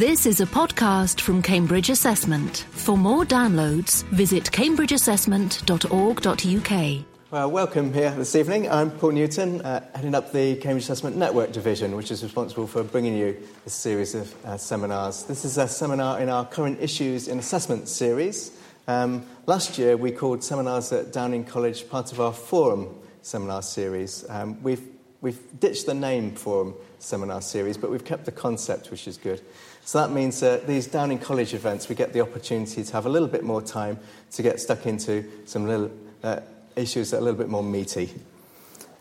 This 0.00 0.24
is 0.24 0.40
a 0.40 0.46
podcast 0.46 1.20
from 1.20 1.42
Cambridge 1.42 1.90
Assessment. 1.90 2.64
For 2.70 2.96
more 2.96 3.26
downloads, 3.26 4.02
visit 4.04 4.44
cambridgeassessment.org.uk. 4.44 7.04
Well, 7.30 7.50
welcome 7.50 7.92
here 7.92 8.10
this 8.12 8.34
evening. 8.34 8.70
I'm 8.70 8.90
Paul 8.92 9.10
Newton, 9.10 9.60
uh, 9.60 9.86
heading 9.94 10.14
up 10.14 10.32
the 10.32 10.56
Cambridge 10.56 10.84
Assessment 10.84 11.18
Network 11.18 11.52
Division, 11.52 11.96
which 11.96 12.10
is 12.10 12.22
responsible 12.22 12.66
for 12.66 12.82
bringing 12.82 13.14
you 13.14 13.36
this 13.64 13.74
series 13.74 14.14
of 14.14 14.34
uh, 14.46 14.56
seminars. 14.56 15.24
This 15.24 15.44
is 15.44 15.58
a 15.58 15.68
seminar 15.68 16.18
in 16.18 16.30
our 16.30 16.46
Current 16.46 16.80
Issues 16.80 17.28
in 17.28 17.38
Assessment 17.38 17.86
series. 17.86 18.52
Um, 18.88 19.26
last 19.44 19.76
year, 19.76 19.98
we 19.98 20.12
called 20.12 20.42
seminars 20.42 20.92
at 20.92 21.12
Downing 21.12 21.44
College 21.44 21.90
part 21.90 22.10
of 22.10 22.22
our 22.22 22.32
Forum 22.32 22.88
seminar 23.20 23.60
series. 23.60 24.24
Um, 24.30 24.62
we've, 24.62 24.80
we've 25.20 25.60
ditched 25.60 25.84
the 25.84 25.92
name 25.92 26.36
Forum 26.36 26.74
seminar 27.00 27.42
series, 27.42 27.76
but 27.76 27.90
we've 27.90 28.06
kept 28.06 28.24
the 28.24 28.32
concept, 28.32 28.90
which 28.90 29.06
is 29.06 29.18
good. 29.18 29.42
So 29.84 29.98
that 29.98 30.12
means 30.12 30.40
that 30.40 30.66
these 30.66 30.86
Downing 30.86 31.18
College 31.18 31.54
events, 31.54 31.88
we 31.88 31.94
get 31.94 32.12
the 32.12 32.20
opportunity 32.20 32.84
to 32.84 32.92
have 32.92 33.06
a 33.06 33.08
little 33.08 33.28
bit 33.28 33.42
more 33.42 33.62
time 33.62 33.98
to 34.32 34.42
get 34.42 34.60
stuck 34.60 34.86
into 34.86 35.24
some 35.46 35.66
little 35.66 35.90
uh, 36.22 36.40
issues 36.76 37.10
that 37.10 37.16
are 37.16 37.20
a 37.20 37.22
little 37.22 37.38
bit 37.38 37.48
more 37.48 37.62
meaty. 37.62 38.12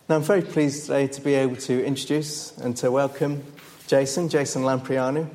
Now, 0.07 0.15
I'm 0.15 0.23
very 0.23 0.41
pleased 0.41 0.87
today 0.87 1.07
to 1.07 1.21
be 1.21 1.35
able 1.35 1.57
to 1.57 1.85
introduce 1.85 2.57
and 2.57 2.75
to 2.77 2.89
welcome 2.89 3.43
Jason, 3.87 4.29
Jason 4.29 4.63
Lamprianou. 4.63 5.29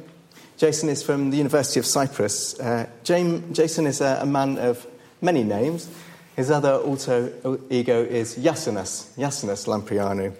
Jason 0.56 0.88
is 0.88 1.02
from 1.02 1.30
the 1.30 1.36
University 1.36 1.80
of 1.80 1.86
Cyprus. 1.86 2.58
Uh, 2.58 2.88
Jason 3.02 3.86
is 3.86 4.00
a, 4.00 4.18
a, 4.22 4.26
man 4.26 4.58
of 4.58 4.86
many 5.20 5.42
names. 5.42 5.88
His 6.36 6.50
other 6.50 6.74
alter 6.74 7.32
ego 7.70 8.02
is 8.02 8.36
Yasinus, 8.36 9.16
Yasinus 9.16 9.66
Lamprianou. 9.66 10.34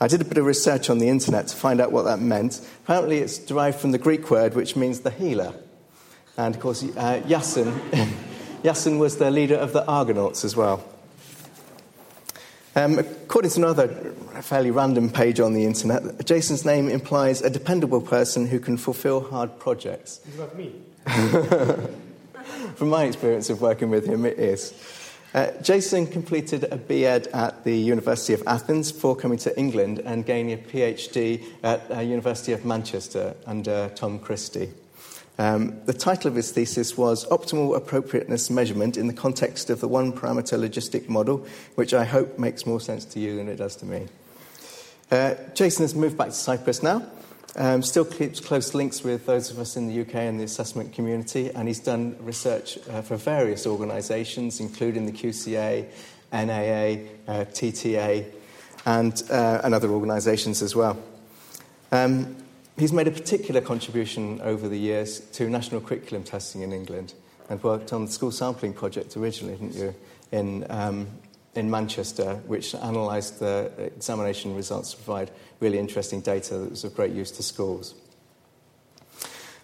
I 0.00 0.06
did 0.06 0.20
a 0.20 0.24
bit 0.24 0.38
of 0.38 0.44
research 0.44 0.90
on 0.90 0.98
the 0.98 1.08
internet 1.08 1.48
to 1.48 1.56
find 1.56 1.80
out 1.80 1.90
what 1.90 2.04
that 2.04 2.20
meant. 2.20 2.60
Apparently, 2.84 3.18
it's 3.18 3.38
derived 3.38 3.80
from 3.80 3.90
the 3.90 3.98
Greek 3.98 4.30
word 4.30 4.54
which 4.54 4.76
means 4.76 5.00
the 5.00 5.10
healer. 5.10 5.54
And 6.36 6.54
of 6.54 6.60
course, 6.60 6.84
uh, 6.84 7.20
Yasin, 7.26 7.72
Yasin 8.62 8.98
was 9.00 9.16
the 9.16 9.30
leader 9.30 9.56
of 9.56 9.72
the 9.72 9.84
Argonauts 9.86 10.44
as 10.44 10.54
well. 10.54 10.84
Um, 12.76 13.00
according 13.00 13.50
to 13.50 13.58
another 13.58 13.88
fairly 14.40 14.70
random 14.70 15.10
page 15.10 15.40
on 15.40 15.52
the 15.52 15.64
internet, 15.64 16.24
Jason's 16.24 16.64
name 16.64 16.88
implies 16.88 17.42
a 17.42 17.50
dependable 17.50 18.00
person 18.00 18.46
who 18.46 18.60
can 18.60 18.76
fulfill 18.76 19.20
hard 19.20 19.58
projects. 19.58 20.20
Is 20.28 20.36
that 20.36 20.56
me? 20.56 20.76
From 22.76 22.88
my 22.88 23.04
experience 23.04 23.50
of 23.50 23.60
working 23.60 23.90
with 23.90 24.06
him, 24.06 24.24
it 24.24 24.38
is. 24.38 24.72
Uh, 25.34 25.50
Jason 25.60 26.06
completed 26.06 26.64
a 26.70 26.76
BEd 26.76 27.26
at 27.28 27.62
the 27.64 27.76
University 27.76 28.32
of 28.32 28.42
Athens 28.46 28.90
before 28.90 29.14
coming 29.14 29.36
to 29.38 29.58
England 29.58 29.98
and 29.98 30.24
gaining 30.24 30.54
a 30.54 30.56
PhD 30.56 31.44
at 31.62 31.86
the 31.88 31.98
uh, 31.98 32.00
University 32.00 32.52
of 32.52 32.64
Manchester 32.64 33.34
under 33.46 33.90
Tom 33.94 34.18
Christie. 34.18 34.70
Um, 35.38 35.84
the 35.84 35.92
title 35.92 36.28
of 36.28 36.34
his 36.34 36.50
thesis 36.50 36.96
was 36.96 37.26
Optimal 37.26 37.76
Appropriateness 37.76 38.48
Measurement 38.48 38.96
in 38.96 39.06
the 39.06 39.12
Context 39.12 39.68
of 39.68 39.80
the 39.80 39.86
One 39.86 40.12
Parameter 40.12 40.58
Logistic 40.58 41.08
Model, 41.08 41.46
which 41.74 41.92
I 41.92 42.04
hope 42.04 42.38
makes 42.38 42.66
more 42.66 42.80
sense 42.80 43.04
to 43.04 43.20
you 43.20 43.36
than 43.36 43.48
it 43.48 43.56
does 43.56 43.76
to 43.76 43.86
me. 43.86 44.08
Uh, 45.10 45.34
Jason 45.54 45.84
has 45.84 45.94
moved 45.94 46.16
back 46.16 46.28
to 46.28 46.34
Cyprus 46.34 46.82
now 46.82 47.06
um, 47.56 47.82
still 47.82 48.04
keeps 48.04 48.40
close 48.40 48.74
links 48.74 49.02
with 49.02 49.26
those 49.26 49.50
of 49.50 49.58
us 49.58 49.76
in 49.76 49.88
the 49.88 50.00
UK 50.02 50.14
and 50.16 50.38
the 50.38 50.44
assessment 50.44 50.92
community, 50.92 51.50
and 51.50 51.66
he's 51.66 51.80
done 51.80 52.16
research 52.20 52.78
uh, 52.90 53.02
for 53.02 53.16
various 53.16 53.66
organisations, 53.66 54.60
including 54.60 55.06
the 55.06 55.12
QCA, 55.12 55.86
NAA, 56.32 57.32
uh, 57.32 57.44
TTA, 57.46 58.26
and, 58.86 59.22
uh, 59.30 59.60
and 59.64 59.74
other 59.74 59.90
organisations 59.90 60.62
as 60.62 60.76
well. 60.76 60.98
Um, 61.90 62.36
he's 62.76 62.92
made 62.92 63.08
a 63.08 63.10
particular 63.10 63.60
contribution 63.60 64.40
over 64.42 64.68
the 64.68 64.78
years 64.78 65.20
to 65.20 65.48
national 65.48 65.80
curriculum 65.80 66.24
testing 66.24 66.62
in 66.62 66.72
England 66.72 67.14
and 67.48 67.62
worked 67.62 67.92
on 67.92 68.04
the 68.04 68.10
school 68.10 68.30
sampling 68.30 68.74
project 68.74 69.16
originally, 69.16 69.56
didn't 69.56 69.74
you, 69.74 69.94
in, 70.32 70.66
um, 70.70 71.08
in 71.54 71.70
Manchester, 71.70 72.36
which 72.46 72.74
analysed 72.74 73.40
the 73.40 73.70
examination 73.96 74.54
results 74.54 74.92
to 74.92 74.96
provide 74.96 75.30
really 75.60 75.78
interesting 75.78 76.20
data 76.20 76.56
that 76.58 76.70
was 76.70 76.84
of 76.84 76.94
great 76.94 77.12
use 77.12 77.30
to 77.32 77.42
schools. 77.42 77.94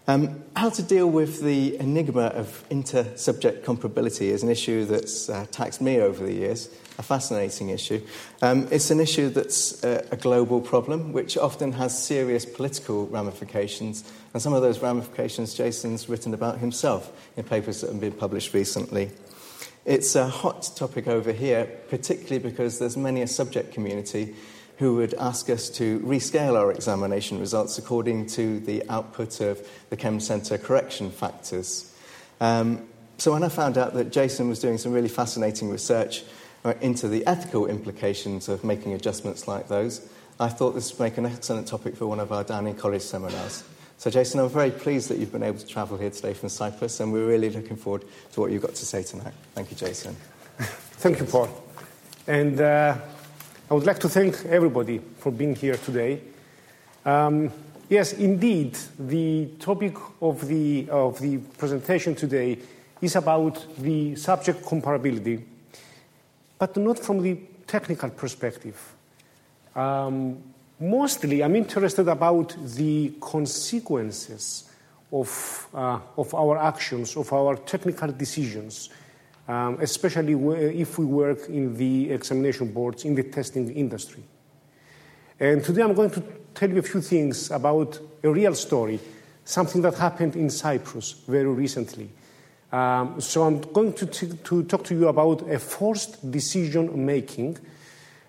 Um, 0.07 0.45
how 0.55 0.69
to 0.69 0.83
deal 0.83 1.11
with 1.11 1.41
the 1.41 1.79
enigma 1.81 2.27
of 2.27 2.63
inter 2.69 3.17
subject 3.17 3.65
comparability 3.65 4.27
is 4.27 4.43
an 4.43 4.51
issue 4.51 4.85
that's 4.85 5.31
uh, 5.31 5.47
taxed 5.51 5.81
me 5.81 5.99
over 5.99 6.27
the 6.27 6.33
years, 6.33 6.69
a 6.99 7.03
fascinating 7.03 7.71
issue. 7.71 8.03
Um, 8.43 8.69
it's 8.71 8.91
an 8.91 9.01
issue 9.01 9.31
that's 9.31 9.83
uh, 9.83 10.07
a 10.11 10.17
global 10.19 10.61
problem, 10.61 11.15
which 11.15 11.39
often 11.39 11.73
has 11.73 11.97
serious 11.97 12.45
political 12.45 13.07
ramifications, 13.07 14.05
and 14.35 14.43
some 14.43 14.53
of 14.53 14.61
those 14.61 14.81
ramifications 14.81 15.55
Jason's 15.55 16.07
written 16.07 16.35
about 16.35 16.59
himself 16.59 17.11
in 17.39 17.45
papers 17.45 17.81
that 17.81 17.91
have 17.91 18.01
been 18.01 18.13
published 18.13 18.53
recently. 18.53 19.11
It's 19.85 20.17
a 20.17 20.27
hot 20.27 20.71
topic 20.77 21.07
over 21.07 21.31
here, 21.31 21.67
particularly 21.91 22.39
because 22.39 22.79
there's 22.79 22.97
many 22.97 23.21
a 23.21 23.27
subject 23.27 23.75
community 23.75 24.35
who 24.79 24.97
would 24.97 25.13
ask 25.15 25.51
us 25.51 25.69
to 25.71 26.01
rescale 26.01 26.59
our 26.59 26.73
examination 26.73 27.39
results 27.39 27.77
according 27.77 28.27
to 28.27 28.61
the 28.61 28.83
output 28.89 29.41
of 29.41 29.61
the 29.91 29.97
CEM 29.97 30.23
Centre 30.23 30.57
correction 30.57 31.11
factors. 31.11 31.95
Um, 32.41 32.89
so 33.19 33.33
when 33.33 33.45
I 33.45 33.51
found 33.51 33.77
out 33.77 33.93
that 33.93 34.11
Jason 34.11 34.49
was 34.49 34.59
doing 34.59 34.79
some 34.79 34.93
really 34.93 35.09
fascinating 35.09 35.71
research 35.71 36.25
uh, 36.65 36.73
into 36.81 37.07
the 37.07 37.25
ethical 37.27 37.67
implications 37.67 38.49
of 38.49 38.65
making 38.65 38.95
adjustments 38.95 39.47
like 39.47 39.69
those, 39.69 40.09
I 40.41 40.49
thought 40.49 40.75
this 40.75 40.93
would 40.93 41.01
make 41.05 41.19
an 41.19 41.27
excellent 41.27 41.69
topic 41.69 41.95
for 41.95 42.07
one 42.07 42.21
of 42.21 42.33
our 42.33 42.43
Downing 42.43 42.75
College 42.75 43.03
seminars. 43.03 43.65
So, 43.97 44.11
Jason, 44.11 44.41
I'm 44.41 44.49
very 44.49 44.71
pleased 44.71 45.09
that 45.09 45.19
you've 45.19 45.33
been 45.33 45.43
able 45.43 45.59
to 45.59 45.67
travel 45.67 45.97
here 45.97 46.11
today 46.11 46.35
from 46.35 46.49
Cyprus, 46.49 47.01
and 47.01 47.13
we're 47.13 47.27
really 47.27 47.49
looking 47.49 47.77
forward 47.77 48.05
to 48.33 48.41
what 48.41 48.51
you've 48.51 48.63
got 48.63 48.75
to 48.75 48.85
say 48.85 49.03
tonight. 49.03 49.33
Thank 49.55 49.71
you, 49.71 49.77
Jason. 49.77 50.15
Thank 50.59 51.21
you, 51.21 51.25
Paul. 51.25 51.49
And 52.27 52.61
uh, 52.61 52.97
I 53.71 53.75
would 53.75 53.87
like 53.87 53.99
to 54.01 54.09
thank 54.09 54.45
everybody 54.47 54.99
for 55.19 55.31
being 55.31 55.55
here 55.55 55.77
today. 55.77 56.21
Um, 57.05 57.51
yes, 57.89 58.13
indeed, 58.15 58.77
the 58.99 59.49
topic 59.59 59.97
of 60.21 60.47
the, 60.47 60.89
of 60.91 61.21
the 61.21 61.39
presentation 61.39 62.15
today 62.15 62.59
is 63.01 63.17
about 63.17 63.67
the 63.79 64.17
subject 64.17 64.63
comparability, 64.63 65.43
but 66.59 66.77
not 66.77 66.99
from 66.99 67.23
the 67.23 67.39
technical 67.67 68.11
perspective. 68.11 68.95
Um, 69.75 70.43
mostly 70.85 71.43
I'm 71.43 71.57
interested 71.57 72.09
about 72.09 72.55
the 72.77 73.15
consequences 73.21 74.71
of, 75.11 75.69
uh, 75.73 75.99
of 76.17 76.35
our 76.35 76.59
actions, 76.59 77.17
of 77.17 77.33
our 77.33 77.57
technical 77.57 78.13
decisions, 78.13 78.91
um, 79.49 79.79
especially 79.81 80.35
if 80.81 80.99
we 80.99 81.05
work 81.05 81.49
in 81.49 81.77
the 81.77 82.11
examination 82.11 82.73
boards, 82.73 83.05
in 83.05 83.15
the 83.15 83.23
testing 83.23 83.71
industry. 83.71 84.23
And 85.41 85.65
today 85.65 85.83
I'm 85.83 85.95
going 85.95 86.11
to 86.11 86.23
tell 86.55 86.71
you 86.71 86.79
a 86.79 86.83
few 86.83 87.01
things 87.01 87.51
about 87.51 87.99
a 88.23 88.31
real 88.31 88.55
story, 88.55 89.01
something 89.45 89.83
that 89.83 89.95
happened 89.95 90.37
in 90.37 90.51
Cyprus 90.51 91.13
very 91.27 91.47
recently. 91.47 92.11
Um, 92.73 93.21
so 93.21 93.45
I'm 93.45 93.61
going 93.61 93.93
to, 93.95 94.07
t- 94.07 94.33
to 94.45 94.65
talk 94.65 94.85
to 94.85 94.95
you 94.95 95.09
about 95.09 95.49
a 95.49 95.59
forced 95.59 96.31
decision 96.31 97.05
making. 97.05 97.59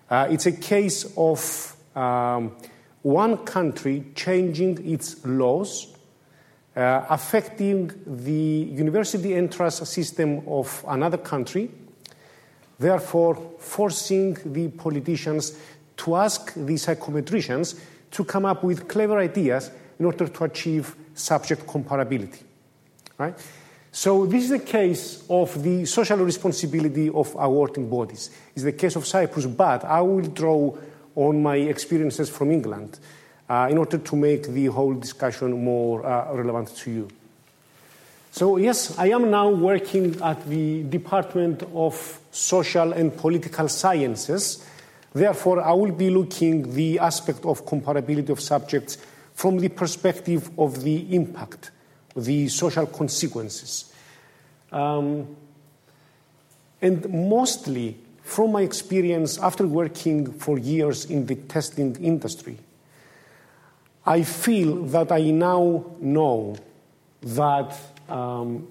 Uh, 0.08 0.28
it's 0.30 0.46
a 0.46 0.52
case 0.52 1.12
of 1.16 1.75
um, 1.96 2.56
one 3.02 3.38
country 3.38 4.04
changing 4.14 4.86
its 4.86 5.24
laws, 5.24 5.96
uh, 6.76 7.06
affecting 7.08 7.90
the 8.06 8.32
university 8.32 9.34
entrance 9.34 9.76
system 9.88 10.42
of 10.46 10.84
another 10.88 11.16
country, 11.16 11.70
therefore 12.78 13.36
forcing 13.58 14.36
the 14.44 14.68
politicians 14.68 15.58
to 15.96 16.16
ask 16.16 16.52
the 16.54 16.74
psychometricians 16.74 17.78
to 18.10 18.24
come 18.24 18.44
up 18.44 18.62
with 18.62 18.88
clever 18.88 19.18
ideas 19.18 19.70
in 19.98 20.04
order 20.04 20.28
to 20.28 20.44
achieve 20.44 20.94
subject 21.14 21.66
comparability. 21.66 22.42
Right? 23.18 23.34
So 23.90 24.26
this 24.26 24.44
is 24.44 24.50
the 24.50 24.58
case 24.58 25.24
of 25.30 25.62
the 25.62 25.86
social 25.86 26.18
responsibility 26.18 27.08
of 27.08 27.34
awarding 27.38 27.88
bodies. 27.88 28.30
It's 28.54 28.64
the 28.64 28.72
case 28.72 28.94
of 28.96 29.06
Cyprus, 29.06 29.46
but 29.46 29.84
I 29.84 30.02
will 30.02 30.20
draw 30.20 30.76
on 31.16 31.42
my 31.42 31.56
experiences 31.56 32.30
from 32.30 32.52
England 32.52 33.00
uh, 33.48 33.68
in 33.70 33.78
order 33.78 33.98
to 33.98 34.16
make 34.16 34.46
the 34.48 34.66
whole 34.66 34.94
discussion 34.94 35.64
more 35.64 36.06
uh, 36.06 36.32
relevant 36.32 36.76
to 36.76 36.90
you. 36.90 37.08
So, 38.30 38.58
yes, 38.58 38.98
I 38.98 39.08
am 39.08 39.30
now 39.30 39.48
working 39.48 40.20
at 40.22 40.46
the 40.46 40.82
Department 40.82 41.62
of 41.74 42.20
Social 42.30 42.92
and 42.92 43.16
Political 43.16 43.68
Sciences. 43.68 44.62
Therefore, 45.14 45.62
I 45.62 45.72
will 45.72 45.92
be 45.92 46.10
looking 46.10 46.74
the 46.74 46.98
aspect 46.98 47.46
of 47.46 47.64
comparability 47.64 48.28
of 48.28 48.40
subjects 48.40 48.98
from 49.32 49.58
the 49.58 49.70
perspective 49.70 50.50
of 50.58 50.82
the 50.82 51.14
impact, 51.14 51.70
the 52.14 52.48
social 52.48 52.86
consequences. 52.86 53.90
Um, 54.70 55.34
and 56.82 57.08
mostly, 57.08 57.96
from 58.26 58.50
my 58.50 58.62
experience 58.62 59.38
after 59.38 59.64
working 59.68 60.32
for 60.32 60.58
years 60.58 61.04
in 61.04 61.26
the 61.26 61.36
testing 61.36 61.94
industry, 62.02 62.58
I 64.04 64.24
feel 64.24 64.82
that 64.86 65.12
I 65.12 65.30
now 65.30 65.86
know 66.00 66.56
that 67.22 67.78
um, 68.08 68.66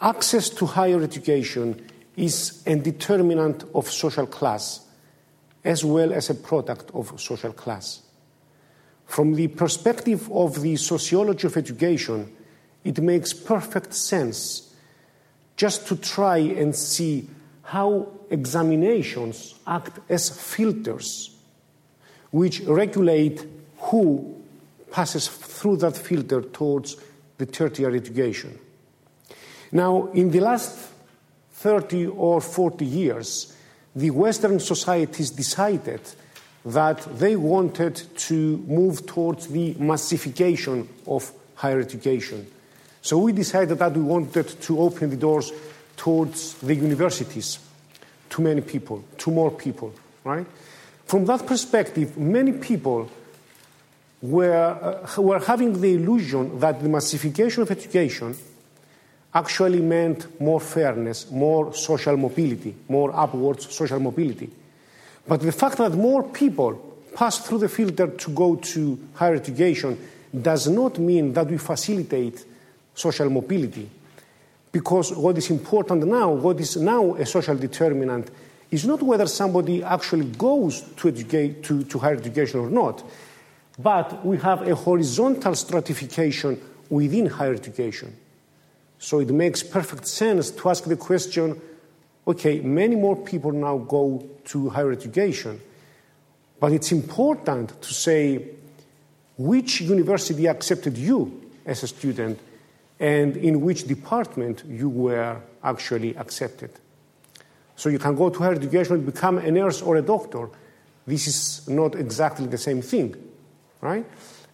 access 0.00 0.48
to 0.50 0.66
higher 0.66 1.02
education 1.02 1.84
is 2.16 2.62
a 2.66 2.76
determinant 2.76 3.64
of 3.74 3.90
social 3.90 4.28
class 4.28 4.86
as 5.64 5.84
well 5.84 6.12
as 6.12 6.30
a 6.30 6.34
product 6.36 6.92
of 6.94 7.20
social 7.20 7.52
class. 7.52 8.00
From 9.06 9.34
the 9.34 9.48
perspective 9.48 10.30
of 10.30 10.62
the 10.62 10.76
sociology 10.76 11.48
of 11.48 11.56
education, 11.56 12.32
it 12.84 13.00
makes 13.00 13.32
perfect 13.32 13.92
sense 13.92 14.72
just 15.56 15.88
to 15.88 15.96
try 15.96 16.38
and 16.38 16.76
see 16.76 17.28
how 17.64 18.08
examinations 18.30 19.54
act 19.66 19.98
as 20.08 20.30
filters 20.30 21.30
which 22.30 22.60
regulate 22.62 23.46
who 23.78 24.42
passes 24.90 25.28
through 25.28 25.76
that 25.76 25.96
filter 25.96 26.42
towards 26.42 26.96
the 27.38 27.46
tertiary 27.46 27.96
education. 27.96 28.58
Now, 29.72 30.10
in 30.12 30.30
the 30.30 30.40
last 30.40 30.90
30 31.52 32.06
or 32.08 32.40
40 32.40 32.84
years, 32.84 33.56
the 33.94 34.10
Western 34.10 34.60
societies 34.60 35.30
decided 35.30 36.00
that 36.64 37.02
they 37.18 37.36
wanted 37.36 38.02
to 38.16 38.58
move 38.66 39.06
towards 39.06 39.46
the 39.48 39.74
massification 39.74 40.88
of 41.06 41.30
higher 41.54 41.80
education. 41.80 42.46
So 43.00 43.18
we 43.18 43.32
decided 43.32 43.78
that 43.78 43.92
we 43.92 44.02
wanted 44.02 44.48
to 44.62 44.80
open 44.80 45.10
the 45.10 45.16
doors 45.16 45.52
towards 45.96 46.54
the 46.54 46.74
universities 46.74 47.58
to 48.30 48.42
many 48.42 48.60
people, 48.60 49.04
to 49.18 49.30
more 49.30 49.50
people, 49.50 49.92
right? 50.24 50.46
From 51.06 51.24
that 51.26 51.46
perspective, 51.46 52.16
many 52.18 52.52
people 52.52 53.10
were, 54.22 55.04
uh, 55.16 55.20
were 55.20 55.38
having 55.38 55.80
the 55.80 55.94
illusion 55.94 56.58
that 56.58 56.82
the 56.82 56.88
massification 56.88 57.62
of 57.62 57.70
education 57.70 58.34
actually 59.34 59.80
meant 59.80 60.40
more 60.40 60.60
fairness, 60.60 61.30
more 61.30 61.74
social 61.74 62.16
mobility, 62.16 62.74
more 62.88 63.14
upwards 63.14 63.74
social 63.74 63.98
mobility. 63.98 64.48
But 65.26 65.40
the 65.40 65.52
fact 65.52 65.78
that 65.78 65.92
more 65.92 66.22
people 66.22 66.98
pass 67.14 67.38
through 67.38 67.58
the 67.58 67.68
filter 67.68 68.08
to 68.08 68.30
go 68.30 68.56
to 68.56 68.98
higher 69.14 69.34
education 69.34 69.98
does 70.40 70.68
not 70.68 70.98
mean 70.98 71.32
that 71.32 71.48
we 71.48 71.58
facilitate 71.58 72.44
social 72.94 73.30
mobility. 73.30 73.88
Because 74.74 75.12
what 75.12 75.38
is 75.38 75.50
important 75.50 76.04
now, 76.04 76.32
what 76.32 76.58
is 76.58 76.76
now 76.76 77.14
a 77.14 77.24
social 77.24 77.54
determinant, 77.54 78.28
is 78.72 78.84
not 78.84 79.00
whether 79.04 79.28
somebody 79.28 79.84
actually 79.84 80.24
goes 80.24 80.80
to, 80.96 81.06
educate, 81.06 81.62
to, 81.62 81.84
to 81.84 81.96
higher 81.96 82.16
education 82.16 82.58
or 82.58 82.68
not, 82.68 83.04
but 83.78 84.26
we 84.26 84.36
have 84.38 84.66
a 84.66 84.74
horizontal 84.74 85.54
stratification 85.54 86.60
within 86.90 87.26
higher 87.26 87.54
education. 87.54 88.16
So 88.98 89.20
it 89.20 89.30
makes 89.30 89.62
perfect 89.62 90.08
sense 90.08 90.50
to 90.50 90.68
ask 90.68 90.82
the 90.82 90.96
question 90.96 91.60
okay, 92.26 92.58
many 92.58 92.96
more 92.96 93.14
people 93.14 93.52
now 93.52 93.78
go 93.78 94.28
to 94.46 94.70
higher 94.70 94.90
education, 94.90 95.60
but 96.58 96.72
it's 96.72 96.90
important 96.90 97.80
to 97.80 97.94
say 97.94 98.44
which 99.38 99.82
university 99.82 100.48
accepted 100.48 100.98
you 100.98 101.48
as 101.64 101.84
a 101.84 101.86
student 101.86 102.40
and 103.00 103.36
in 103.36 103.60
which 103.60 103.86
department 103.86 104.62
you 104.66 104.88
were 104.88 105.40
actually 105.62 106.16
accepted. 106.16 106.70
So 107.76 107.88
you 107.88 107.98
can 107.98 108.14
go 108.14 108.30
to 108.30 108.38
higher 108.38 108.54
education 108.54 108.94
and 108.94 109.06
become 109.06 109.38
a 109.38 109.50
nurse 109.50 109.82
or 109.82 109.96
a 109.96 110.02
doctor. 110.02 110.48
This 111.06 111.26
is 111.26 111.68
not 111.68 111.96
exactly 111.96 112.46
the 112.46 112.58
same 112.58 112.82
thing, 112.82 113.14
right? 113.80 114.06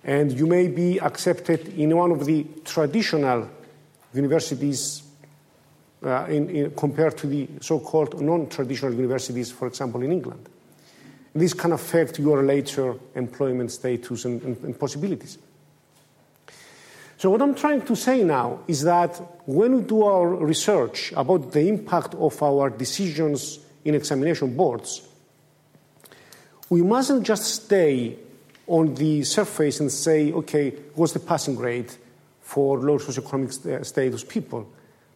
And 0.03 0.33
you 0.33 0.47
may 0.47 0.69
be 0.69 0.99
accepted 0.99 1.69
in 1.79 1.95
one 1.97 2.11
of 2.11 2.25
the 2.25 2.47
traditional 2.65 3.49
universities 4.15 5.03
uh, 6.03 6.25
in, 6.31 6.49
in, 6.49 6.71
compared 6.71 7.19
to 7.19 7.27
the 7.27 7.47
so-called 7.61 8.23
non-traditional 8.23 8.95
universities, 8.95 9.53
for 9.53 9.69
example, 9.69 10.03
in 10.03 10.13
England. 10.13 10.49
This 11.35 11.53
can 11.53 11.73
affect 11.73 12.19
your 12.19 12.43
later 12.43 12.95
employment 13.15 13.71
status 13.71 14.25
and, 14.25 14.43
and, 14.43 14.65
and 14.65 14.81
possibilities. 14.81 15.39
So 17.20 17.28
what 17.28 17.43
I'm 17.43 17.55
trying 17.55 17.82
to 17.82 17.94
say 17.94 18.25
now 18.25 18.61
is 18.67 18.81
that 18.84 19.20
when 19.44 19.76
we 19.76 19.82
do 19.82 20.05
our 20.05 20.26
research 20.26 21.12
about 21.14 21.52
the 21.52 21.69
impact 21.69 22.14
of 22.14 22.43
our 22.43 22.70
decisions 22.70 23.58
in 23.84 23.94
examination 23.94 24.56
boards, 24.56 25.06
we 26.70 26.81
mustn't 26.81 27.26
just 27.26 27.64
stay 27.64 28.17
on 28.67 28.94
the 28.94 29.22
surface 29.25 29.81
and 29.81 29.93
say, 29.93 30.32
okay, 30.32 30.70
what's 30.94 31.12
the 31.12 31.19
passing 31.19 31.56
grade 31.56 31.93
for 32.40 32.78
low 32.78 32.96
socioeconomic 32.96 33.84
status 33.84 34.25
people? 34.25 34.67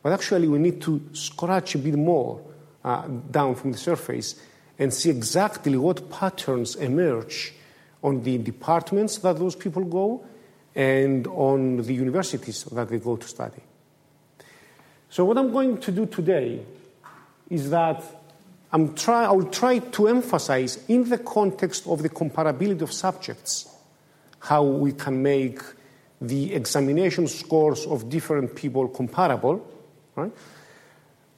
But 0.03 0.13
actually, 0.13 0.47
we 0.47 0.59
need 0.59 0.83
to 0.83 1.01
scratch 1.15 1.75
a 1.75 1.79
bit 1.79 1.97
more 1.97 2.39
uh, 2.85 3.07
down 3.31 3.55
from 3.55 3.73
the 3.73 3.79
surface 3.79 4.39
and 4.79 4.93
see 4.93 5.09
exactly 5.09 5.79
what 5.79 6.11
patterns 6.11 6.77
emerge 6.77 7.55
on 8.03 8.23
the 8.25 8.37
departments 8.37 9.17
that 9.21 9.39
those 9.39 9.57
people 9.57 9.85
go 9.85 10.23
and 10.75 11.27
on 11.29 11.79
the 11.79 11.95
universities 11.95 12.65
that 12.65 12.89
they 12.89 12.99
go 12.99 13.17
to 13.17 13.27
study. 13.27 13.63
So, 15.09 15.25
what 15.25 15.39
I'm 15.39 15.53
going 15.53 15.79
to 15.79 15.93
do 15.93 16.07
today 16.07 16.61
is 17.49 17.71
that 17.71 18.03
I'm 18.73 18.95
try, 18.95 19.25
I 19.25 19.31
will 19.31 19.51
try 19.51 19.79
to 19.79 20.09
emphasize, 20.09 20.85
in 20.89 21.09
the 21.09 21.19
context 21.19 21.87
of 21.87 22.03
the 22.03 22.09
comparability 22.09 22.83
of 22.83 22.93
subjects, 22.93 23.69
how 24.41 24.65
we 24.65 24.93
can 24.93 25.23
make 25.23 25.61
the 26.21 26.55
examination 26.55 27.29
scores 27.29 27.87
of 27.87 28.09
different 28.09 28.57
people 28.57 28.89
comparable 28.89 29.65
Right? 30.17 30.33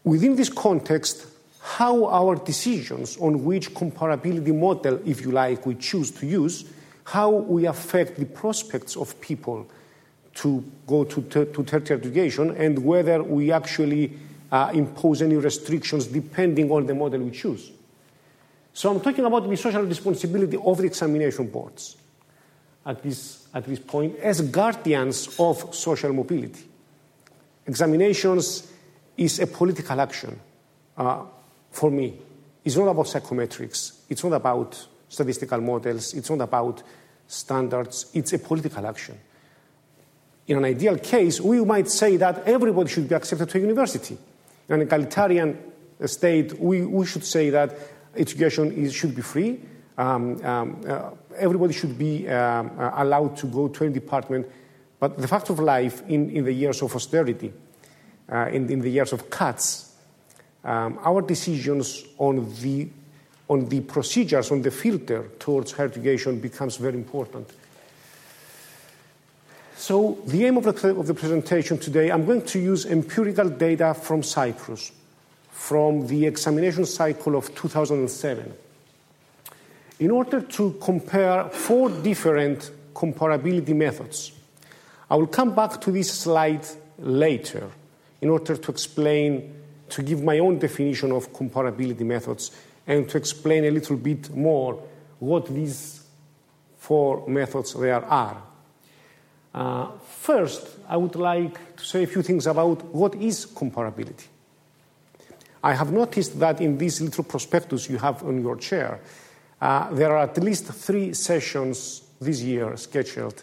Within 0.05 0.37
this 0.37 0.51
context, 0.51 1.27
how 1.61 2.07
our 2.07 2.37
decisions 2.37 3.17
on 3.17 3.45
which 3.45 3.71
comparability 3.75 4.55
model, 4.57 5.01
if 5.05 5.23
you 5.23 5.33
like, 5.33 5.67
we 5.67 5.75
choose 5.75 6.11
to 6.13 6.27
use, 6.27 6.65
how 7.07 7.31
we 7.31 7.67
affect 7.67 8.19
the 8.19 8.25
prospects 8.25 8.97
of 8.97 9.19
people 9.21 9.65
to 10.35 10.63
go 10.89 11.05
to, 11.05 11.23
ter- 11.23 11.45
to 11.45 11.63
tertiary 11.63 12.01
education, 12.01 12.51
and 12.57 12.85
whether 12.85 13.23
we 13.23 13.53
actually 13.53 14.13
uh, 14.51 14.73
impose 14.75 15.23
any 15.23 15.37
restrictions 15.37 16.09
depending 16.09 16.71
on 16.71 16.85
the 16.85 16.95
model 16.95 17.21
we 17.21 17.31
choose. 17.31 17.71
So 18.73 18.91
I'm 18.91 19.01
talking 19.01 19.25
about 19.25 19.49
the 19.49 19.57
social 19.57 19.83
responsibility 19.83 20.57
of 20.57 20.79
the 20.79 20.85
examination 20.85 21.47
boards 21.47 21.97
at 22.85 23.03
this, 23.05 23.47
at 23.55 23.65
this 23.65 23.79
point 23.79 24.17
as 24.19 24.41
guardians 24.41 25.37
of 25.39 25.75
social 25.75 26.13
mobility. 26.13 26.65
Examinations 27.67 28.71
is 29.17 29.39
a 29.39 29.47
political 29.47 30.01
action 30.01 30.39
uh, 30.97 31.23
for 31.71 31.91
me. 31.91 32.19
It's 32.65 32.77
not 32.77 32.89
about 32.89 33.07
psychometrics, 33.07 34.01
it's 34.11 34.25
not 34.25 34.33
about 34.33 34.87
statistical 35.09 35.61
models, 35.61 36.15
it's 36.15 36.29
not 36.31 36.41
about 36.41 36.83
standards, 37.27 38.07
it's 38.15 38.33
a 38.33 38.39
political 38.39 38.87
action. 38.87 39.19
In 40.47 40.59
an 40.59 40.65
ideal 40.65 40.99
case, 40.99 41.41
we 41.41 41.65
might 41.65 41.89
say 41.89 42.17
that 42.19 42.47
everybody 42.47 42.89
should 42.89 43.09
be 43.09 43.15
accepted 43.15 43.49
to 43.49 43.59
a 43.59 43.61
university. 43.61 44.17
In 44.69 44.77
an 44.77 44.83
egalitarian 44.83 45.59
state, 46.05 46.59
we, 46.61 46.83
we 46.83 47.07
should 47.07 47.25
say 47.25 47.51
that 47.51 47.77
education 48.15 48.73
is, 48.73 48.95
should 48.95 49.15
be 49.15 49.23
free. 49.23 49.61
Um, 49.99 50.45
um, 50.45 50.81
uh, 50.87 51.11
everybody 51.37 51.73
should 51.73 51.99
be 51.99 52.29
um, 52.29 52.71
uh, 52.79 52.93
allowed 52.97 53.37
to 53.39 53.47
go 53.47 53.69
to 53.69 53.85
any 53.85 53.95
department. 53.95 54.47
But 54.99 55.19
the 55.19 55.29
fact 55.29 55.51
of 55.51 55.59
life 55.59 56.03
in, 56.09 56.31
in 56.31 56.45
the 56.45 56.53
years 56.53 56.83
of 56.83 56.95
austerity, 56.95 57.53
uh, 58.31 58.49
in, 58.53 58.71
in, 58.71 58.81
the 58.81 58.91
years 58.91 59.13
of 59.13 59.31
cuts, 59.31 59.95
um, 60.65 60.99
our 61.03 61.23
decisions 61.23 62.05
on 62.19 62.53
the, 62.61 62.89
on 63.49 63.69
the 63.69 63.81
procedures, 63.81 64.51
on 64.51 64.63
the 64.63 64.71
filter 64.71 65.29
towards 65.39 65.79
education 65.79 66.41
becomes 66.41 66.77
very 66.77 66.95
important. 66.95 67.49
So, 69.77 70.19
the 70.27 70.47
aim 70.47 70.57
of 70.57 70.65
the, 70.65 70.99
of 70.99 71.07
the 71.07 71.15
presentation 71.15 71.79
today, 71.79 72.11
I'm 72.11 72.25
going 72.25 72.43
to 72.43 72.59
use 72.59 72.87
empirical 72.87 73.49
data 73.49 73.95
from 73.95 74.23
Cyprus, 74.23 74.91
from 75.51 76.07
the 76.07 76.27
examination 76.27 76.87
cycle 76.87 77.37
of 77.37 77.55
2007, 77.55 78.53
in 80.01 80.11
order 80.11 80.41
to 80.41 80.77
compare 80.81 81.45
four 81.51 81.91
different 81.91 82.71
comparability 82.95 83.77
methods. 83.77 84.33
I 85.11 85.17
will 85.17 85.27
come 85.27 85.55
back 85.55 85.81
to 85.83 85.93
this 85.93 86.11
slide 86.11 86.67
later 86.99 87.71
in 88.21 88.31
order 88.31 88.57
to 88.57 88.71
explain, 88.71 89.55
to 89.91 90.03
give 90.03 90.23
my 90.23 90.39
own 90.39 90.59
definition 90.59 91.13
of 91.13 91.33
comparability 91.33 92.01
methods 92.01 92.51
and 92.87 93.09
to 93.09 93.19
explain 93.19 93.65
a 93.65 93.71
little 93.71 93.97
bit 93.97 94.35
more 94.35 94.83
what 95.19 95.47
these 95.47 96.03
four 96.77 97.27
methods 97.27 97.75
there 97.75 98.05
are. 98.05 98.43
Uh, 99.55 99.91
first, 100.07 100.69
I 100.89 100.97
would 100.97 101.17
like 101.17 101.77
to 101.77 101.85
say 101.85 102.03
a 102.03 102.07
few 102.07 102.23
things 102.23 102.47
about 102.47 102.85
what 102.95 103.15
is 103.15 103.47
comparability. 103.47 104.27
I 105.65 105.75
have 105.75 105.91
noticed 105.91 106.39
that 106.39 106.61
in 106.61 106.79
this 106.79 107.01
little 107.01 107.25
prospectus 107.25 107.89
you 107.89 107.99
have 107.99 108.23
on 108.23 108.41
your 108.41 108.57
chair, 108.57 109.01
uh, 109.61 109.91
there 109.93 110.13
are 110.17 110.25
at 110.25 110.39
least 110.39 110.67
three 110.67 111.15
sessions 111.15 112.03
this 112.21 112.43
year 112.43 112.77
scheduled 112.77 113.43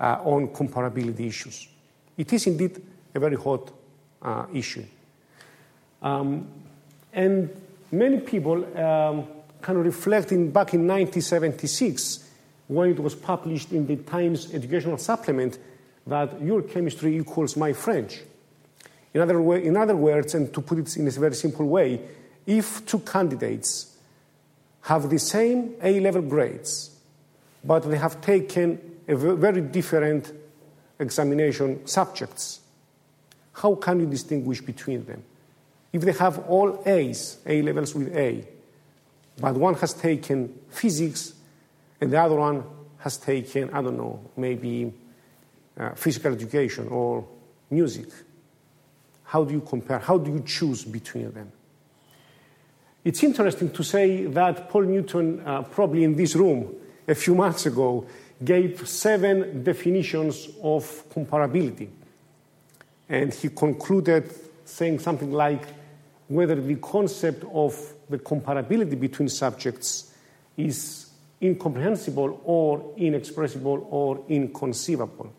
uh, 0.00 0.20
on 0.24 0.48
comparability 0.48 1.26
issues. 1.26 1.68
It 2.16 2.32
is 2.32 2.46
indeed 2.46 2.80
a 3.14 3.20
very 3.20 3.36
hot 3.36 3.70
uh, 4.22 4.46
issue. 4.54 4.84
Um, 6.00 6.48
and 7.12 7.50
many 7.90 8.18
people 8.18 8.64
um, 8.78 9.26
kind 9.60 9.78
of 9.78 9.84
reflecting 9.84 10.50
back 10.50 10.74
in 10.74 10.86
1976 10.86 12.28
when 12.68 12.90
it 12.90 12.98
was 12.98 13.14
published 13.14 13.72
in 13.72 13.86
the 13.86 13.96
Times 13.96 14.52
Educational 14.54 14.98
Supplement 14.98 15.58
that 16.06 16.40
your 16.40 16.62
chemistry 16.62 17.16
equals 17.16 17.56
my 17.56 17.72
French. 17.72 18.20
In 19.14 19.20
other, 19.20 19.40
way, 19.40 19.64
in 19.64 19.76
other 19.76 19.96
words, 19.96 20.34
and 20.34 20.52
to 20.52 20.60
put 20.60 20.78
it 20.78 20.96
in 20.96 21.08
a 21.08 21.10
very 21.10 21.34
simple 21.34 21.66
way, 21.66 22.00
if 22.46 22.84
two 22.86 23.00
candidates 23.00 23.96
have 24.82 25.10
the 25.10 25.18
same 25.18 25.74
A 25.82 26.00
level 26.00 26.22
grades, 26.22 26.90
but 27.64 27.80
they 27.80 27.98
have 27.98 28.20
taken 28.20 28.78
a 29.06 29.16
very 29.16 29.60
different 29.60 30.32
examination 30.98 31.86
subjects, 31.86 32.60
how 33.52 33.74
can 33.74 34.00
you 34.00 34.06
distinguish 34.06 34.60
between 34.60 35.04
them? 35.04 35.22
If 35.92 36.02
they 36.02 36.12
have 36.12 36.38
all 36.48 36.82
A's, 36.84 37.38
A 37.46 37.62
levels 37.62 37.94
with 37.94 38.14
A, 38.16 38.46
but 39.40 39.54
one 39.54 39.74
has 39.74 39.94
taken 39.94 40.58
physics 40.68 41.34
and 42.00 42.10
the 42.12 42.20
other 42.20 42.36
one 42.36 42.64
has 42.98 43.16
taken, 43.16 43.70
I 43.70 43.82
don't 43.82 43.96
know, 43.96 44.20
maybe 44.36 44.92
uh, 45.78 45.90
physical 45.94 46.32
education 46.32 46.88
or 46.88 47.26
music, 47.70 48.08
how 49.24 49.44
do 49.44 49.52
you 49.52 49.60
compare? 49.60 49.98
How 49.98 50.18
do 50.18 50.32
you 50.32 50.42
choose 50.44 50.84
between 50.84 51.32
them? 51.32 51.52
It's 53.04 53.22
interesting 53.22 53.70
to 53.70 53.82
say 53.82 54.26
that 54.26 54.68
Paul 54.68 54.82
Newton, 54.82 55.40
uh, 55.40 55.62
probably 55.62 56.04
in 56.04 56.16
this 56.16 56.34
room 56.34 56.74
a 57.06 57.14
few 57.14 57.34
months 57.34 57.66
ago, 57.66 58.06
gave 58.44 58.86
seven 58.88 59.62
definitions 59.62 60.48
of 60.62 61.08
comparability. 61.10 61.88
And 63.08 63.32
he 63.32 63.48
concluded 63.48 64.30
saying 64.64 64.98
something 64.98 65.32
like 65.32 65.66
whether 66.28 66.54
the 66.54 66.76
concept 66.76 67.44
of 67.52 67.74
the 68.08 68.18
comparability 68.18 68.98
between 68.98 69.28
subjects 69.28 70.14
is 70.56 71.10
incomprehensible 71.42 72.40
or 72.44 72.92
inexpressible 72.96 73.86
or 73.90 74.24
inconceivable, 74.28 75.32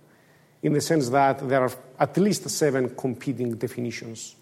in 0.63 0.73
the 0.73 0.81
sense 0.81 1.09
that 1.09 1.47
there 1.47 1.61
are 1.61 1.71
at 1.99 2.17
least 2.17 2.49
seven 2.49 2.95
competing 2.95 3.55
definitions. 3.55 4.35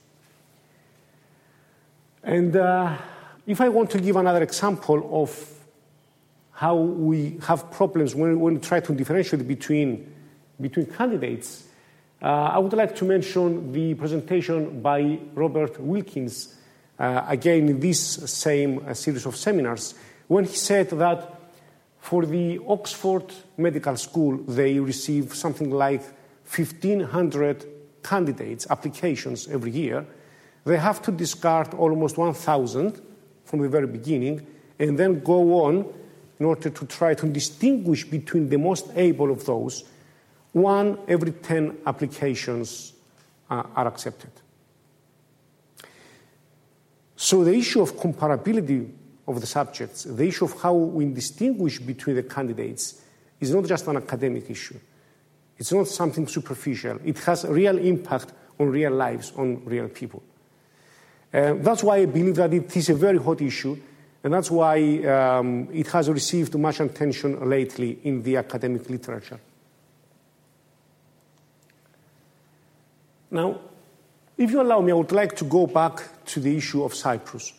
And 2.23 2.55
uh, 2.55 2.97
if 3.45 3.61
I 3.61 3.69
want 3.69 3.89
to 3.91 3.99
give 3.99 4.15
another 4.15 4.43
example 4.43 5.21
of 5.21 5.53
how 6.51 6.75
we 6.75 7.37
have 7.43 7.71
problems 7.71 8.15
when, 8.15 8.39
when 8.39 8.55
we 8.55 8.59
try 8.59 8.79
to 8.79 8.93
differentiate 8.93 9.47
between, 9.47 10.13
between 10.59 10.87
candidates, 10.87 11.66
I 12.21 12.57
would 12.57 12.73
like 12.73 12.95
to 12.95 13.05
mention 13.05 13.71
the 13.71 13.93
presentation 13.93 14.81
by 14.81 15.19
Robert 15.35 15.79
Wilkins, 15.79 16.55
uh, 16.97 17.23
again 17.27 17.69
in 17.69 17.79
this 17.79 17.99
same 18.31 18.83
uh, 18.87 18.93
series 18.93 19.25
of 19.25 19.35
seminars, 19.35 19.93
when 20.27 20.45
he 20.45 20.55
said 20.55 20.89
that 20.89 21.37
for 21.99 22.25
the 22.25 22.59
Oxford 22.67 23.33
Medical 23.57 23.95
School, 23.97 24.37
they 24.47 24.79
receive 24.79 25.35
something 25.35 25.69
like 25.69 26.01
1,500 26.47 27.65
candidates, 28.01 28.65
applications 28.69 29.47
every 29.47 29.71
year. 29.71 30.05
They 30.65 30.77
have 30.77 31.01
to 31.03 31.11
discard 31.11 31.73
almost 31.73 32.17
1,000 32.17 33.01
from 33.45 33.61
the 33.61 33.69
very 33.69 33.87
beginning 33.87 34.45
and 34.79 34.97
then 34.97 35.19
go 35.19 35.65
on 35.65 35.93
in 36.39 36.45
order 36.45 36.69
to 36.69 36.85
try 36.85 37.13
to 37.13 37.27
distinguish 37.27 38.05
between 38.05 38.49
the 38.49 38.57
most 38.57 38.89
able 38.95 39.31
of 39.31 39.45
those, 39.45 39.83
one 40.53 40.97
every 41.07 41.31
10 41.31 41.79
applications 41.85 42.93
uh, 43.49 43.63
are 43.75 43.87
accepted. 43.87 44.31
So 47.15 47.43
the 47.43 47.53
issue 47.53 47.81
of 47.81 47.95
comparability 47.95 48.91
of 49.27 49.41
the 49.41 49.47
subjects, 49.47 50.03
the 50.03 50.27
issue 50.27 50.45
of 50.45 50.61
how 50.61 50.73
we 50.73 51.05
distinguish 51.05 51.79
between 51.79 52.15
the 52.15 52.23
candidates, 52.23 53.01
is 53.39 53.53
not 53.53 53.65
just 53.65 53.87
an 53.87 53.97
academic 53.97 54.49
issue. 54.49 54.79
It's 55.57 55.71
not 55.71 55.87
something 55.87 56.27
superficial. 56.27 56.99
It 57.03 57.17
has 57.19 57.43
a 57.43 57.51
real 57.51 57.77
impact 57.77 58.31
on 58.59 58.69
real 58.69 58.91
lives, 58.91 59.33
on 59.35 59.65
real 59.65 59.89
people. 59.89 60.23
Uh, 61.33 61.55
that's 61.55 61.83
why 61.83 61.97
I 61.97 62.05
believe 62.05 62.35
that 62.35 62.53
it 62.53 62.75
is 62.75 62.89
a 62.89 62.95
very 62.95 63.17
hot 63.17 63.41
issue 63.41 63.77
and 64.23 64.33
that's 64.33 64.49
why 64.49 64.77
um, 65.05 65.69
it 65.71 65.87
has 65.87 66.09
received 66.09 66.57
much 66.57 66.79
attention 66.79 67.49
lately 67.49 67.99
in 68.03 68.23
the 68.23 68.37
academic 68.37 68.89
literature. 68.89 69.39
Now, 73.29 73.59
if 74.37 74.51
you 74.51 74.61
allow 74.61 74.81
me, 74.81 74.91
I 74.91 74.95
would 74.95 75.11
like 75.11 75.35
to 75.37 75.45
go 75.45 75.67
back 75.67 76.25
to 76.25 76.39
the 76.39 76.55
issue 76.55 76.83
of 76.83 76.93
Cyprus. 76.93 77.53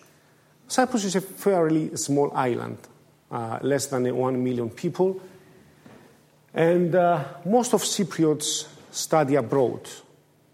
Cyprus 0.67 1.05
is 1.05 1.17
a 1.17 1.21
fairly 1.21 1.97
small 1.97 2.33
island, 2.35 2.79
uh, 3.31 3.59
less 3.63 3.87
than 3.87 4.15
1 4.15 4.45
million 4.45 4.71
people, 4.71 5.21
and 6.55 6.95
uh, 6.95 7.25
most 7.45 7.75
of 7.75 7.83
Cypriots 7.83 8.69
study 8.91 9.35
abroad. 9.35 9.89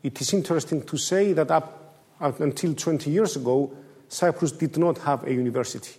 It 0.03 0.21
is 0.21 0.33
interesting 0.33 0.83
to 0.83 0.97
say 0.97 1.33
that 1.33 1.51
up, 1.51 1.95
up 2.21 2.41
until 2.41 2.75
20 2.75 3.11
years 3.11 3.37
ago, 3.37 3.73
Cyprus 4.09 4.53
did 4.53 4.77
not 4.77 4.99
have 4.99 5.25
a 5.27 5.33
university. 5.33 5.97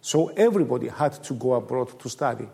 So 0.00 0.28
everybody 0.28 0.88
had 0.88 1.22
to 1.24 1.34
go 1.34 1.54
abroad 1.54 1.98
to 2.00 2.08
study. 2.08 2.48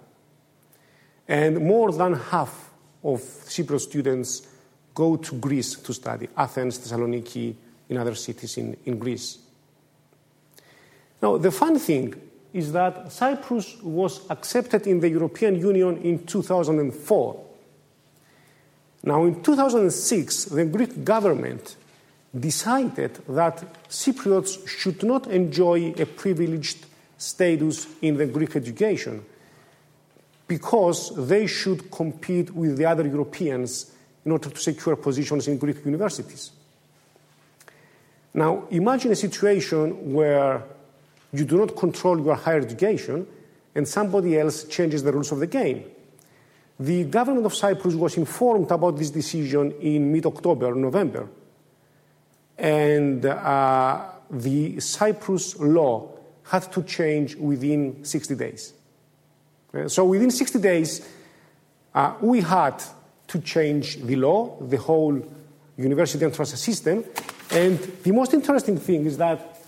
And 1.28 1.60
more 1.60 1.92
than 1.92 2.14
half 2.14 2.70
of 3.02 3.20
Cypriot 3.20 3.80
students 3.80 4.46
go 4.94 5.16
to 5.16 5.34
Greece 5.36 5.74
to 5.76 5.92
study 5.92 6.28
Athens, 6.36 6.78
Thessaloniki, 6.78 7.54
in 7.88 7.96
other 7.96 8.14
cities 8.14 8.56
in, 8.56 8.76
in 8.84 8.98
Greece. 8.98 9.38
Now, 11.20 11.36
the 11.36 11.50
fun 11.50 11.78
thing 11.78 12.14
is 12.52 12.72
that 12.72 13.10
Cyprus 13.10 13.82
was 13.82 14.20
accepted 14.30 14.86
in 14.86 15.00
the 15.00 15.08
European 15.08 15.56
Union 15.56 15.96
in 15.98 16.24
2004. 16.24 17.44
Now, 19.02 19.24
in 19.24 19.42
2006, 19.42 20.44
the 20.46 20.64
Greek 20.64 21.04
government 21.04 21.76
decided 22.38 23.14
that 23.28 23.88
Cypriots 23.88 24.66
should 24.66 25.02
not 25.02 25.26
enjoy 25.26 25.94
a 25.98 26.06
privileged 26.06 26.86
status 27.18 27.86
in 28.02 28.16
the 28.16 28.26
Greek 28.26 28.56
education 28.56 29.24
because 30.46 31.28
they 31.28 31.46
should 31.46 31.90
compete 31.90 32.50
with 32.54 32.76
the 32.76 32.86
other 32.86 33.06
Europeans 33.06 33.93
in 34.24 34.32
order 34.32 34.50
to 34.50 34.60
secure 34.60 34.96
positions 34.96 35.48
in 35.48 35.58
Greek 35.58 35.84
universities. 35.84 36.50
Now, 38.32 38.64
imagine 38.70 39.12
a 39.12 39.16
situation 39.16 40.12
where 40.12 40.62
you 41.32 41.44
do 41.44 41.58
not 41.58 41.76
control 41.76 42.20
your 42.20 42.34
higher 42.34 42.60
education 42.60 43.26
and 43.74 43.86
somebody 43.86 44.38
else 44.38 44.64
changes 44.64 45.02
the 45.02 45.12
rules 45.12 45.32
of 45.32 45.38
the 45.38 45.46
game. 45.46 45.84
The 46.78 47.04
government 47.04 47.46
of 47.46 47.54
Cyprus 47.54 47.94
was 47.94 48.16
informed 48.16 48.70
about 48.70 48.96
this 48.96 49.10
decision 49.10 49.72
in 49.80 50.12
mid 50.12 50.26
October, 50.26 50.74
November 50.74 51.28
and 52.58 53.24
uh, 53.26 54.06
the 54.30 54.80
Cyprus 54.80 55.58
law 55.58 56.10
had 56.44 56.70
to 56.72 56.82
change 56.82 57.36
within 57.36 58.04
60 58.04 58.34
days. 58.34 58.72
Uh, 59.72 59.88
so 59.88 60.04
within 60.04 60.30
60 60.30 60.58
days, 60.60 61.08
uh, 61.94 62.14
we 62.20 62.40
had 62.40 62.82
to 63.28 63.40
change 63.40 63.96
the 64.02 64.16
law, 64.16 64.56
the 64.60 64.76
whole 64.76 65.20
university 65.76 66.24
entrance 66.24 66.60
system. 66.60 67.04
And 67.50 67.78
the 68.02 68.12
most 68.12 68.34
interesting 68.34 68.78
thing 68.78 69.06
is 69.06 69.16
that 69.18 69.60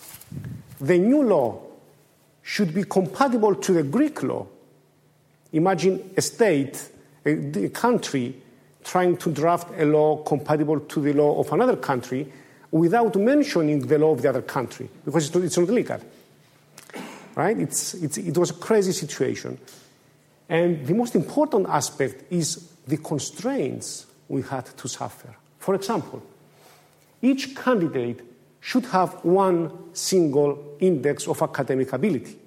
the 0.80 0.98
new 0.98 1.22
law 1.22 1.60
should 2.42 2.74
be 2.74 2.84
compatible 2.84 3.54
to 3.54 3.72
the 3.72 3.82
Greek 3.82 4.22
law. 4.22 4.46
Imagine 5.52 6.10
a 6.16 6.20
state, 6.20 6.88
a, 7.24 7.68
country, 7.70 8.36
trying 8.84 9.16
to 9.16 9.32
draft 9.32 9.68
a 9.78 9.84
law 9.84 10.22
compatible 10.22 10.80
to 10.80 11.00
the 11.00 11.12
law 11.12 11.40
of 11.40 11.52
another 11.52 11.76
country 11.76 12.32
without 12.70 13.16
mentioning 13.16 13.86
the 13.86 13.98
law 13.98 14.12
of 14.12 14.22
the 14.22 14.28
other 14.28 14.42
country 14.42 14.88
because 15.04 15.34
it's 15.34 15.58
not 15.58 15.68
legal. 15.68 16.00
Right? 17.34 17.58
It's, 17.58 17.94
it's, 17.94 18.18
it 18.18 18.36
was 18.36 18.50
a 18.50 18.54
crazy 18.54 18.92
situation. 18.92 19.58
And 20.48 20.86
the 20.86 20.94
most 20.94 21.16
important 21.16 21.68
aspect 21.68 22.30
is 22.30 22.70
the 22.86 22.96
constraints 22.96 24.06
we 24.28 24.42
had 24.42 24.66
to 24.76 24.88
suffer. 24.88 25.34
For 25.58 25.74
example, 25.74 26.22
each 27.22 27.56
candidate 27.56 28.20
should 28.60 28.86
have 28.86 29.24
one 29.24 29.94
single 29.94 30.76
index 30.80 31.26
of 31.28 31.42
academic 31.42 31.92
ability. 31.92 32.38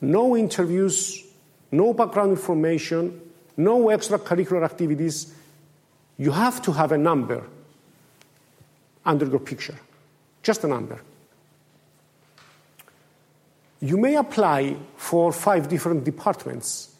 No 0.00 0.36
interviews, 0.36 1.22
no 1.70 1.94
background 1.94 2.32
information, 2.32 3.20
no 3.56 3.86
extracurricular 3.86 4.64
activities. 4.64 5.32
You 6.18 6.32
have 6.32 6.60
to 6.62 6.72
have 6.72 6.92
a 6.92 6.98
number 6.98 7.44
under 9.04 9.26
your 9.26 9.40
picture. 9.40 9.76
Just 10.42 10.64
a 10.64 10.68
number. 10.68 11.00
you 13.82 13.96
may 13.96 14.14
apply 14.14 14.76
for 14.96 15.32
five 15.32 15.68
different 15.68 16.04
departments 16.04 16.91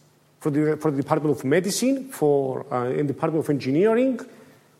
for 0.42 0.50
the, 0.50 0.76
for 0.76 0.90
the 0.90 0.96
Department 0.96 1.38
of 1.38 1.44
Medicine, 1.44 2.08
for 2.08 2.66
uh, 2.68 2.90
Department 2.90 3.44
of 3.44 3.48
Engineering, 3.48 4.18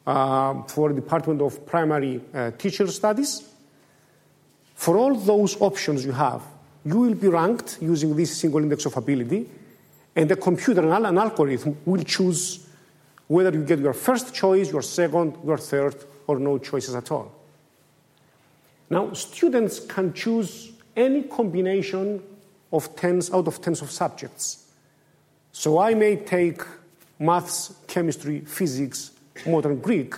uh, 0.05 0.61
for 0.65 0.89
the 0.89 0.97
Department 0.97 1.41
of 1.41 1.65
Primary 1.65 2.21
uh, 2.35 2.51
Teacher 2.51 2.89
Studies. 2.89 3.49
For 4.75 4.97
all 4.97 5.15
those 5.15 5.61
options 5.61 6.05
you 6.05 6.11
have, 6.11 6.43
you 6.85 6.99
will 6.99 7.15
be 7.15 7.29
ranked 7.29 7.79
using 7.81 8.17
this 8.17 8.37
single 8.37 8.61
index 8.61 8.87
of 8.87 8.97
ability, 8.97 9.49
and 10.17 10.29
the 10.29 10.35
computer 10.35 10.81
and 10.81 11.07
an 11.07 11.17
algorithm 11.17 11.77
will 11.85 12.03
choose 12.03 12.67
whether 13.29 13.53
you 13.53 13.65
get 13.65 13.79
your 13.79 13.95
first 13.95 14.35
choice, 14.35 14.73
your 14.73 14.83
second, 14.83 15.37
your 15.45 15.59
third, 15.59 15.95
or 16.27 16.41
no 16.41 16.59
choices 16.59 16.97
at 16.97 17.09
all. 17.13 17.31
Now, 18.91 19.13
students 19.13 19.79
can 19.79 20.13
choose 20.13 20.73
any 20.97 21.23
combination 21.23 22.21
of 22.73 22.97
tens 22.97 23.33
out 23.33 23.47
of 23.47 23.63
tens 23.63 23.81
of 23.81 23.93
subjects. 23.93 24.62
So 25.53 25.79
I 25.79 25.95
may 25.95 26.17
take 26.17 26.63
maths, 27.19 27.75
chemistry, 27.87 28.41
physics, 28.41 29.13
modern 29.47 29.79
Greek 29.81 30.15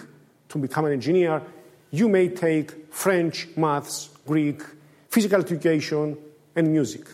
to 0.48 0.58
become 0.58 0.86
an 0.86 0.92
engineer. 0.92 1.42
You 1.90 2.08
may 2.08 2.28
take 2.28 2.92
French, 2.92 3.48
maths, 3.56 4.10
Greek, 4.26 4.62
physical 5.10 5.40
education, 5.40 6.16
and 6.54 6.68
music. 6.70 7.06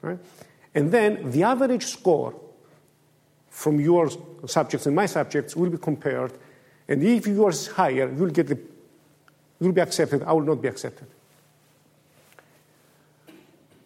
Right? 0.00 0.18
And 0.74 0.90
then 0.90 1.30
the 1.30 1.42
average 1.42 1.84
score 1.84 2.34
from 3.50 3.80
your 3.80 4.10
subjects 4.46 4.86
and 4.86 4.94
my 4.94 5.06
subjects 5.06 5.54
will 5.54 5.70
be 5.70 5.78
compared. 5.78 6.32
And 6.88 7.02
if 7.02 7.26
yours 7.26 7.62
is 7.62 7.66
higher, 7.68 8.12
you'll 8.14 8.30
get 8.30 8.48
the, 8.48 8.58
you'll 9.60 9.72
be 9.72 9.80
accepted. 9.80 10.22
I 10.22 10.32
will 10.32 10.42
not 10.42 10.60
be 10.60 10.68
accepted. 10.68 11.06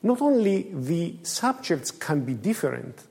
Not 0.02 0.20
only 0.20 0.70
the 0.72 1.16
subjects 1.22 1.90
can 1.90 2.24
be 2.24 2.34
different, 2.34 3.04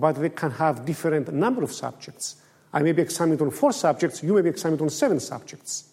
but 0.00 0.20
they 0.20 0.28
can 0.28 0.50
have 0.50 0.84
different 0.84 1.32
number 1.32 1.62
of 1.62 1.72
subjects. 1.72 2.36
I 2.72 2.82
may 2.82 2.92
be 2.92 3.02
examined 3.02 3.40
on 3.40 3.50
four 3.50 3.72
subjects, 3.72 4.22
you 4.22 4.34
may 4.34 4.42
be 4.42 4.50
examined 4.50 4.82
on 4.82 4.90
seven 4.90 5.18
subjects. 5.20 5.84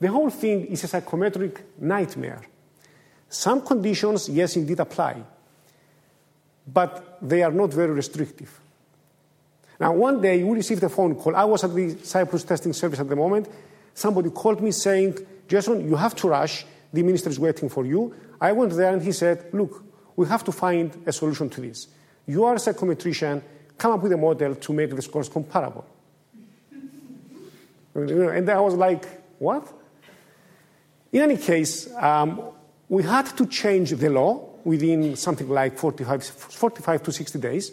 The 0.00 0.08
whole 0.08 0.30
thing 0.30 0.66
is 0.66 0.84
a 0.84 0.88
psychometric 0.88 1.62
nightmare. 1.78 2.42
Some 3.28 3.60
conditions, 3.60 4.28
yes, 4.28 4.56
indeed 4.56 4.80
apply, 4.80 5.22
but 6.66 7.18
they 7.20 7.42
are 7.42 7.52
not 7.52 7.72
very 7.72 7.92
restrictive. 7.92 8.60
Now, 9.78 9.92
one 9.92 10.22
day 10.22 10.42
we 10.42 10.56
received 10.56 10.82
a 10.84 10.88
phone 10.88 11.14
call. 11.16 11.36
I 11.36 11.44
was 11.44 11.64
at 11.64 11.74
the 11.74 11.96
Cyprus 12.02 12.44
testing 12.44 12.72
service 12.72 13.00
at 13.00 13.08
the 13.08 13.16
moment. 13.16 13.48
Somebody 13.92 14.30
called 14.30 14.62
me 14.62 14.70
saying, 14.70 15.18
Jason, 15.48 15.86
you 15.86 15.96
have 15.96 16.14
to 16.16 16.28
rush. 16.28 16.64
The 16.92 17.02
minister 17.02 17.28
is 17.28 17.38
waiting 17.38 17.68
for 17.68 17.84
you. 17.84 18.14
I 18.40 18.52
went 18.52 18.72
there 18.72 18.92
and 18.92 19.02
he 19.02 19.12
said, 19.12 19.50
Look, 19.52 19.84
we 20.16 20.26
have 20.26 20.44
to 20.44 20.52
find 20.52 20.96
a 21.06 21.12
solution 21.12 21.50
to 21.50 21.60
this. 21.60 21.88
You 22.26 22.44
are 22.44 22.54
a 22.54 22.58
psychometrician, 22.58 23.40
come 23.78 23.92
up 23.92 24.02
with 24.02 24.12
a 24.12 24.16
model 24.16 24.56
to 24.56 24.72
make 24.72 24.94
the 24.94 25.02
scores 25.02 25.28
comparable. 25.28 25.84
and 27.94 28.50
I 28.50 28.60
was 28.60 28.74
like, 28.74 29.06
what? 29.38 29.72
In 31.12 31.22
any 31.22 31.36
case, 31.36 31.92
um, 31.94 32.42
we 32.88 33.04
had 33.04 33.26
to 33.36 33.46
change 33.46 33.90
the 33.92 34.10
law 34.10 34.44
within 34.64 35.14
something 35.16 35.48
like 35.48 35.78
45, 35.78 36.24
45 36.24 37.02
to 37.04 37.12
60 37.12 37.38
days. 37.38 37.72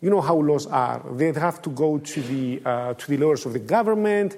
You 0.00 0.10
know 0.10 0.20
how 0.20 0.36
laws 0.36 0.66
are. 0.66 1.02
They 1.12 1.32
have 1.32 1.62
to 1.62 1.70
go 1.70 1.98
to 1.98 2.22
the, 2.22 2.62
uh, 2.64 2.94
to 2.94 3.08
the 3.08 3.16
lawyers 3.16 3.46
of 3.46 3.54
the 3.54 3.58
government. 3.58 4.36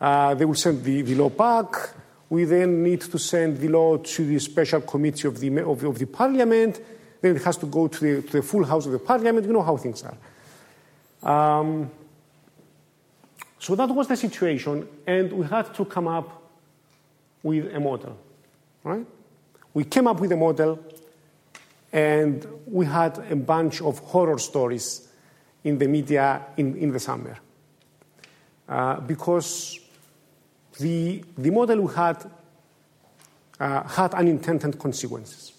Uh, 0.00 0.34
they 0.34 0.46
will 0.46 0.54
send 0.54 0.82
the, 0.82 1.02
the 1.02 1.14
law 1.14 1.28
back. 1.28 1.90
We 2.30 2.44
then 2.44 2.82
need 2.82 3.02
to 3.02 3.18
send 3.18 3.58
the 3.58 3.68
law 3.68 3.98
to 3.98 4.26
the 4.26 4.38
special 4.38 4.80
committee 4.80 5.28
of 5.28 5.38
the, 5.38 5.60
of, 5.60 5.84
of 5.84 5.98
the 5.98 6.06
parliament 6.06 6.80
then 7.20 7.36
it 7.36 7.42
has 7.42 7.56
to 7.58 7.66
go 7.66 7.88
to 7.88 8.00
the, 8.00 8.22
to 8.22 8.32
the 8.32 8.42
full 8.42 8.64
House 8.64 8.86
of 8.86 8.92
the 8.92 8.98
Parliament. 8.98 9.46
You 9.46 9.52
know 9.52 9.62
how 9.62 9.76
things 9.76 10.04
are. 10.04 11.60
Um, 11.60 11.90
so 13.58 13.74
that 13.74 13.88
was 13.88 14.06
the 14.06 14.16
situation, 14.16 14.86
and 15.06 15.32
we 15.32 15.46
had 15.46 15.74
to 15.74 15.84
come 15.84 16.08
up 16.08 16.42
with 17.42 17.74
a 17.74 17.80
model, 17.80 18.16
right? 18.84 19.06
We 19.74 19.84
came 19.84 20.06
up 20.06 20.20
with 20.20 20.32
a 20.32 20.36
model, 20.36 20.78
and 21.92 22.46
we 22.66 22.86
had 22.86 23.18
a 23.30 23.36
bunch 23.36 23.80
of 23.80 23.98
horror 23.98 24.38
stories 24.38 25.08
in 25.64 25.78
the 25.78 25.88
media 25.88 26.42
in, 26.56 26.76
in 26.76 26.92
the 26.92 27.00
summer. 27.00 27.38
Uh, 28.68 29.00
because 29.00 29.80
the, 30.78 31.24
the 31.38 31.50
model 31.50 31.80
we 31.82 31.94
had 31.94 32.30
uh, 33.58 33.82
had 33.84 34.14
unintended 34.14 34.78
consequences. 34.78 35.52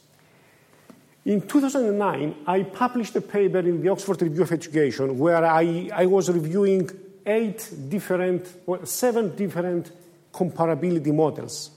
In 1.27 1.41
2009, 1.41 2.35
I 2.47 2.63
published 2.63 3.13
a 3.17 3.21
paper 3.21 3.59
in 3.59 3.81
the 3.81 3.89
Oxford 3.89 4.21
Review 4.21 4.43
of 4.43 4.51
Education 4.53 5.19
where 5.19 5.45
I, 5.45 5.89
I 5.93 6.05
was 6.05 6.29
reviewing 6.29 6.89
eight 7.25 7.69
different, 7.89 8.47
well, 8.65 8.85
seven 8.85 9.35
different 9.35 9.91
comparability 10.33 11.13
models. 11.13 11.71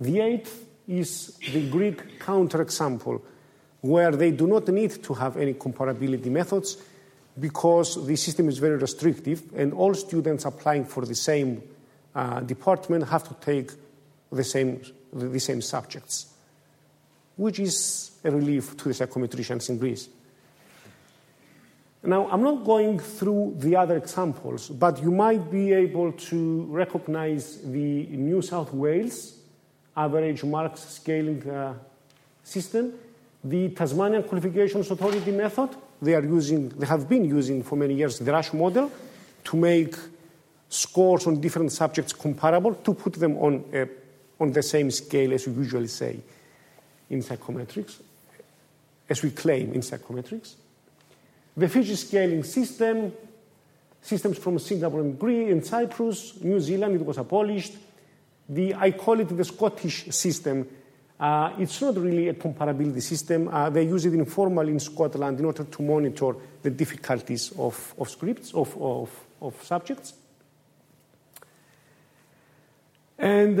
The 0.00 0.20
eighth 0.20 0.66
is 0.86 1.36
the 1.52 1.68
Greek 1.68 2.20
counterexample, 2.20 3.20
where 3.80 4.12
they 4.12 4.30
do 4.30 4.46
not 4.46 4.68
need 4.68 5.02
to 5.02 5.14
have 5.14 5.36
any 5.36 5.54
comparability 5.54 6.26
methods 6.26 6.76
because 7.40 8.06
the 8.06 8.14
system 8.14 8.48
is 8.48 8.58
very 8.58 8.76
restrictive 8.76 9.42
and 9.56 9.72
all 9.72 9.94
students 9.94 10.44
applying 10.44 10.84
for 10.84 11.04
the 11.04 11.16
same 11.16 11.60
uh, 12.14 12.38
department 12.38 13.08
have 13.08 13.26
to 13.26 13.34
take 13.44 13.72
the 14.30 14.44
same, 14.44 14.80
the 15.12 15.40
same 15.40 15.60
subjects 15.60 16.37
which 17.38 17.60
is 17.60 18.10
a 18.24 18.30
relief 18.30 18.76
to 18.76 18.88
the 18.88 18.94
psychometricians 18.94 19.70
in 19.70 19.78
Greece. 19.78 20.08
Now, 22.02 22.28
I'm 22.30 22.42
not 22.42 22.64
going 22.64 22.98
through 22.98 23.54
the 23.58 23.76
other 23.76 23.96
examples, 23.96 24.68
but 24.68 25.00
you 25.02 25.10
might 25.10 25.50
be 25.50 25.72
able 25.72 26.12
to 26.12 26.64
recognize 26.64 27.58
the 27.62 28.06
New 28.06 28.42
South 28.42 28.72
Wales 28.74 29.38
average 29.96 30.44
marks 30.44 30.80
scaling 30.80 31.48
uh, 31.48 31.74
system, 32.42 32.92
the 33.42 33.68
Tasmanian 33.70 34.22
Qualifications 34.24 34.90
Authority 34.90 35.30
method. 35.30 35.70
They 36.02 36.14
are 36.14 36.24
using, 36.24 36.68
they 36.70 36.86
have 36.86 37.08
been 37.08 37.24
using 37.24 37.62
for 37.62 37.76
many 37.76 37.94
years 37.94 38.18
the 38.18 38.32
Rasch 38.32 38.52
model 38.52 38.90
to 39.44 39.56
make 39.56 39.94
scores 40.68 41.26
on 41.26 41.40
different 41.40 41.72
subjects 41.72 42.12
comparable 42.12 42.74
to 42.74 42.94
put 42.94 43.14
them 43.14 43.36
on, 43.38 43.64
a, 43.72 43.88
on 44.40 44.52
the 44.52 44.62
same 44.62 44.90
scale 44.90 45.32
as 45.34 45.46
you 45.46 45.52
usually 45.52 45.88
say 45.88 46.20
in 47.10 47.20
psychometrics, 47.20 48.00
as 49.08 49.22
we 49.22 49.30
claim 49.30 49.72
in 49.72 49.80
psychometrics. 49.80 50.54
The 51.56 51.68
Fiji 51.68 51.96
scaling 51.96 52.44
system, 52.44 53.12
systems 54.00 54.38
from 54.38 54.58
Singapore 54.58 55.00
and 55.00 55.18
Greece 55.18 55.50
and 55.50 55.64
Cyprus, 55.64 56.40
New 56.42 56.60
Zealand, 56.60 56.94
it 56.96 57.04
was 57.04 57.18
abolished. 57.18 57.74
The, 58.48 58.74
I 58.74 58.92
call 58.92 59.20
it 59.20 59.36
the 59.36 59.44
Scottish 59.44 60.06
system. 60.10 60.68
Uh, 61.18 61.52
it's 61.58 61.80
not 61.82 61.96
really 61.96 62.28
a 62.28 62.34
comparability 62.34 63.02
system. 63.02 63.48
Uh, 63.48 63.70
they 63.70 63.82
use 63.82 64.06
it 64.06 64.14
informally 64.14 64.72
in 64.72 64.78
Scotland 64.78 65.40
in 65.40 65.46
order 65.46 65.64
to 65.64 65.82
monitor 65.82 66.36
the 66.62 66.70
difficulties 66.70 67.52
of, 67.58 67.94
of 67.98 68.08
scripts, 68.08 68.54
of, 68.54 68.80
of, 68.80 69.10
of 69.40 69.64
subjects. 69.64 70.14
And 73.18 73.60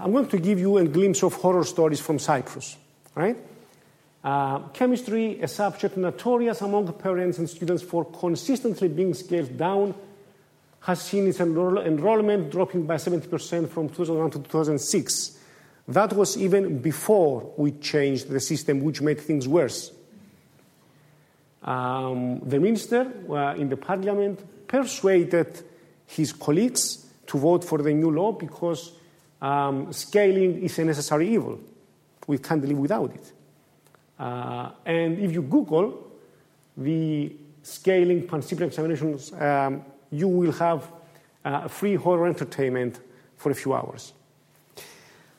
I'm 0.00 0.10
going 0.10 0.26
to 0.26 0.38
give 0.38 0.58
you 0.58 0.78
a 0.78 0.84
glimpse 0.84 1.22
of 1.22 1.34
horror 1.34 1.62
stories 1.62 2.00
from 2.00 2.18
Cyprus 2.18 2.76
right? 3.16 3.36
Uh, 4.22 4.58
chemistry, 4.68 5.40
a 5.40 5.48
subject 5.48 5.96
notorious 5.96 6.60
among 6.60 6.92
parents 6.94 7.38
and 7.38 7.48
students 7.50 7.82
for 7.82 8.04
consistently 8.04 8.88
being 8.88 9.14
scaled 9.14 9.56
down, 9.56 9.94
has 10.80 11.00
seen 11.00 11.26
its 11.26 11.40
enroll- 11.40 11.78
enrollment 11.78 12.50
dropping 12.50 12.86
by 12.86 12.94
70% 12.94 13.68
from 13.68 13.88
2001 13.88 14.30
to 14.30 14.38
2006. 14.38 15.38
That 15.88 16.12
was 16.12 16.36
even 16.36 16.78
before 16.78 17.52
we 17.56 17.72
changed 17.72 18.28
the 18.28 18.40
system, 18.40 18.80
which 18.82 19.00
made 19.00 19.20
things 19.20 19.48
worse. 19.48 19.92
Um, 21.62 22.40
the 22.40 22.60
minister 22.60 23.12
uh, 23.28 23.54
in 23.56 23.68
the 23.68 23.76
parliament 23.76 24.68
persuaded 24.68 25.62
his 26.06 26.32
colleagues 26.32 27.06
to 27.26 27.38
vote 27.38 27.64
for 27.64 27.78
the 27.78 27.92
new 27.92 28.10
law 28.10 28.32
because 28.32 28.92
um, 29.42 29.92
scaling 29.92 30.62
is 30.62 30.78
a 30.78 30.84
necessary 30.84 31.28
evil. 31.32 31.58
We 32.26 32.38
can't 32.38 32.64
live 32.64 32.78
without 32.78 33.14
it. 33.14 33.32
Uh, 34.18 34.70
and 34.84 35.18
if 35.18 35.32
you 35.32 35.42
Google 35.42 36.10
the 36.76 37.32
scaling 37.62 38.26
Pancyprian 38.26 38.68
examinations, 38.68 39.32
um, 39.32 39.84
you 40.10 40.28
will 40.28 40.52
have 40.52 40.90
uh, 41.44 41.68
free 41.68 41.94
horror 41.94 42.26
entertainment 42.26 43.00
for 43.36 43.50
a 43.50 43.54
few 43.54 43.74
hours. 43.74 44.12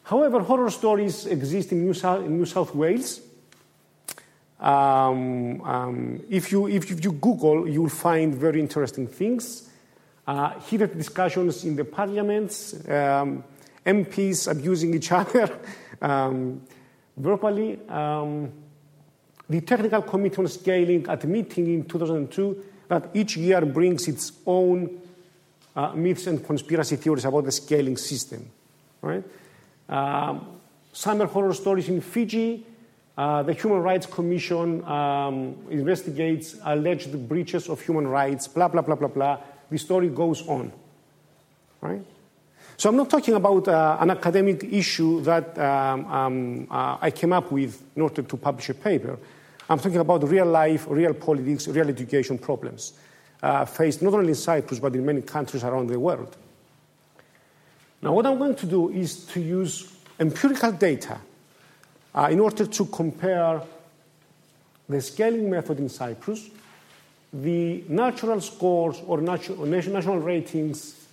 However, 0.04 0.40
horror 0.40 0.70
stories 0.70 1.26
exist 1.26 1.72
in 1.72 1.84
New 1.84 1.94
South, 1.94 2.24
in 2.26 2.38
New 2.38 2.46
South 2.46 2.74
Wales. 2.74 3.20
Um, 4.60 5.62
um, 5.62 6.24
if, 6.30 6.52
you, 6.52 6.68
if, 6.68 6.90
if, 6.90 7.04
you 7.04 7.12
Google, 7.12 7.68
you 7.68 7.82
will 7.82 7.90
find 7.90 8.34
very 8.34 8.60
interesting 8.60 9.08
things. 9.08 9.70
Uh, 10.26 10.60
heated 10.62 10.98
discussions 10.98 11.64
in 11.64 11.76
the 11.76 11.86
parliaments, 11.86 12.74
um, 12.90 13.44
MPs 13.86 14.50
abusing 14.50 14.94
each 14.94 15.12
other, 15.12 15.60
um, 16.02 16.62
verbally. 17.18 17.80
Um, 17.90 18.52
the 19.50 19.62
technical 19.62 20.02
committee 20.02 20.38
on 20.38 20.48
scaling 20.48 21.08
at 21.08 21.26
meeting 21.26 21.68
in 21.74 21.84
2002 21.86 22.64
that 22.90 23.10
each 23.14 23.38
year 23.38 23.66
brings 23.66 24.08
its 24.08 24.32
own 24.46 25.02
uh, 25.76 25.94
myths 25.94 26.28
and 26.28 26.46
conspiracy 26.46 26.96
theories 26.96 27.26
about 27.26 27.46
the 27.46 27.52
scaling 27.52 27.98
system. 27.98 28.50
Right? 29.02 29.24
Um, 29.90 30.60
summer 30.92 31.26
horror 31.26 31.54
stories 31.54 31.90
in 31.90 32.02
Fiji. 32.02 32.66
Uh, 33.18 33.42
the 33.44 33.54
Human 33.54 33.82
Rights 33.82 34.06
Commission 34.06 34.84
um, 34.84 35.56
investigates 35.70 36.56
alleged 36.64 37.28
breaches 37.28 37.68
of 37.68 37.82
human 37.82 38.08
rights, 38.08 38.48
blah, 38.48 38.68
blah, 38.68 38.82
blah, 38.82 38.96
blah, 38.96 39.08
blah. 39.08 39.40
The 39.72 39.78
story 39.78 40.10
goes 40.10 40.48
on. 40.48 40.72
Right? 41.82 42.02
So 42.78 42.90
I'm 42.90 42.96
not 42.96 43.10
talking 43.10 43.34
about 43.34 43.68
uh, 43.68 43.98
an 44.00 44.12
academic 44.12 44.64
issue 44.66 45.22
that 45.22 45.58
um, 45.58 46.06
um, 46.06 46.68
uh, 46.70 46.98
I 47.02 47.10
came 47.10 47.34
up 47.34 47.52
with 47.52 47.82
in 47.96 48.04
order 48.04 48.22
to 48.22 48.38
publish 48.38 48.70
a 48.70 48.76
paper. 48.76 49.18
I'm 49.68 49.80
talking 49.80 49.98
about 49.98 50.30
real 50.30 50.46
life, 50.46 50.86
real 50.88 51.16
politics, 51.16 51.68
real 51.68 51.90
education 51.90 52.38
problems 52.38 52.94
uh, 53.42 53.66
faced 53.66 54.04
not 54.04 54.14
only 54.14 54.30
in 54.30 54.36
Cyprus 54.36 54.80
but 54.80 54.96
in 54.96 55.04
many 55.04 55.24
countries 55.24 55.64
around 55.64 55.88
the 55.88 56.00
world. 56.00 56.38
Now, 58.00 58.14
what 58.14 58.28
I'm 58.28 58.38
going 58.38 58.56
to 58.56 58.68
do 58.68 58.90
is 58.90 59.26
to 59.26 59.42
use 59.42 59.92
empirical 60.20 60.72
data 60.72 61.18
uh, 62.14 62.28
in 62.30 62.40
order 62.40 62.68
to 62.68 62.86
compare 62.86 63.60
the 64.88 65.02
scaling 65.02 65.50
method 65.50 65.80
in 65.80 65.90
Cyprus, 65.90 66.48
the 67.34 67.84
natural 67.90 68.40
scores 68.40 69.02
or 69.08 69.20
national, 69.20 69.66
national 69.66 70.20
ratings 70.20 71.07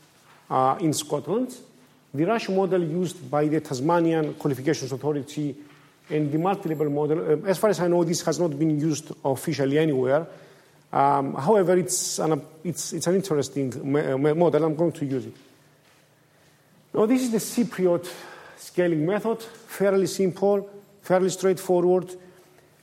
uh, 0.51 0.77
in 0.81 0.93
Scotland, 0.93 1.55
the 2.13 2.25
Rasch 2.25 2.49
model 2.49 2.83
used 2.83 3.31
by 3.31 3.49
the 3.49 3.61
Tasmanian 3.61 4.35
Qualifications 4.35 4.93
Authority, 4.93 5.55
and 6.11 6.31
the 6.31 6.39
multi-level 6.39 6.91
model. 6.91 7.19
Uh, 7.19 7.49
as 7.49 7.59
far 7.59 7.71
as 7.71 7.81
I 7.81 7.89
know, 7.89 8.05
this 8.05 8.23
has 8.23 8.39
not 8.39 8.59
been 8.59 8.79
used 8.79 9.13
officially 9.25 9.79
anywhere. 9.79 10.27
Um, 10.93 11.35
however, 11.35 11.77
it's 11.77 12.19
an, 12.19 12.41
it's, 12.63 12.93
it's 12.93 13.07
an 13.07 13.17
interesting 13.17 13.93
model. 13.93 14.65
I'm 14.65 14.77
going 14.77 14.93
to 14.93 15.05
use 15.05 15.27
it. 15.27 15.35
Now, 16.93 17.07
this 17.07 17.23
is 17.23 17.33
the 17.33 17.39
Cypriot 17.39 18.09
scaling 18.57 19.05
method, 19.05 19.43
fairly 19.43 20.07
simple, 20.07 20.71
fairly 21.03 21.31
straightforward. 21.31 22.15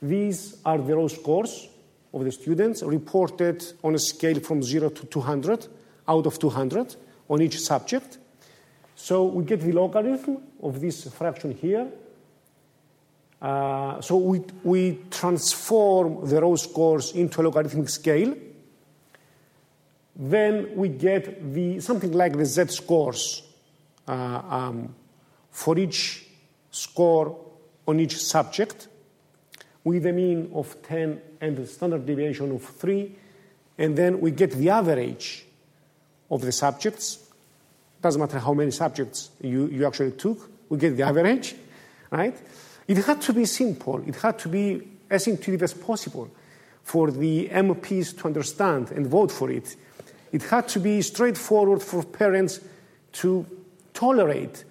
These 0.01 0.57
are 0.65 0.77
the 0.77 0.95
raw 0.95 1.07
scores 1.07 1.69
of 2.13 2.25
the 2.25 2.31
students 2.31 2.83
reported 2.83 3.63
on 3.83 3.95
a 3.95 3.99
scale 3.99 4.39
from 4.41 4.61
0 4.61 4.89
to 4.89 5.05
200 5.05 5.67
out 6.07 6.25
of 6.25 6.37
200 6.37 6.95
on 7.31 7.41
each 7.41 7.59
subject. 7.59 8.17
So 8.95 9.25
we 9.25 9.45
get 9.45 9.61
the 9.61 9.71
logarithm 9.71 10.37
of 10.61 10.81
this 10.81 11.07
fraction 11.11 11.55
here. 11.55 11.87
Uh, 13.41 14.01
so 14.01 14.17
we, 14.17 14.41
we 14.63 14.99
transform 15.09 16.27
the 16.29 16.41
raw 16.41 16.55
scores 16.55 17.13
into 17.13 17.41
a 17.41 17.43
logarithmic 17.43 17.89
scale. 17.89 18.35
Then 20.15 20.75
we 20.75 20.89
get 20.89 21.53
the, 21.53 21.79
something 21.79 22.11
like 22.11 22.37
the 22.37 22.45
z 22.45 22.67
scores 22.67 23.43
uh, 24.07 24.11
um, 24.11 24.93
for 25.49 25.79
each 25.79 26.25
score 26.69 27.39
on 27.87 27.99
each 27.99 28.17
subject 28.17 28.89
with 29.85 30.05
a 30.05 30.11
mean 30.11 30.51
of 30.53 30.79
10 30.83 31.21
and 31.39 31.57
a 31.57 31.65
standard 31.65 32.05
deviation 32.05 32.51
of 32.51 32.61
3. 32.61 33.15
And 33.77 33.97
then 33.97 34.19
we 34.19 34.31
get 34.31 34.51
the 34.51 34.69
average 34.69 35.45
of 36.31 36.41
the 36.41 36.51
subjects. 36.51 37.19
Doesn't 38.01 38.19
matter 38.19 38.39
how 38.39 38.53
many 38.53 38.71
subjects 38.71 39.29
you, 39.41 39.67
you 39.67 39.85
actually 39.85 40.13
took, 40.13 40.49
we 40.69 40.77
get 40.77 40.97
the 40.97 41.03
average, 41.03 41.53
right? 42.09 42.35
It 42.87 42.97
had 42.97 43.21
to 43.21 43.33
be 43.33 43.45
simple, 43.45 44.01
it 44.07 44.15
had 44.15 44.39
to 44.39 44.49
be 44.49 44.81
as 45.09 45.27
intuitive 45.27 45.63
as 45.63 45.73
possible 45.73 46.31
for 46.83 47.11
the 47.11 47.47
MPs 47.49 48.17
to 48.17 48.27
understand 48.27 48.91
and 48.91 49.05
vote 49.05 49.31
for 49.31 49.51
it. 49.51 49.75
It 50.31 50.43
had 50.43 50.67
to 50.69 50.79
be 50.79 51.01
straightforward 51.01 51.83
for 51.83 52.03
parents 52.03 52.61
to 53.13 53.45
tolerate, 53.93 54.63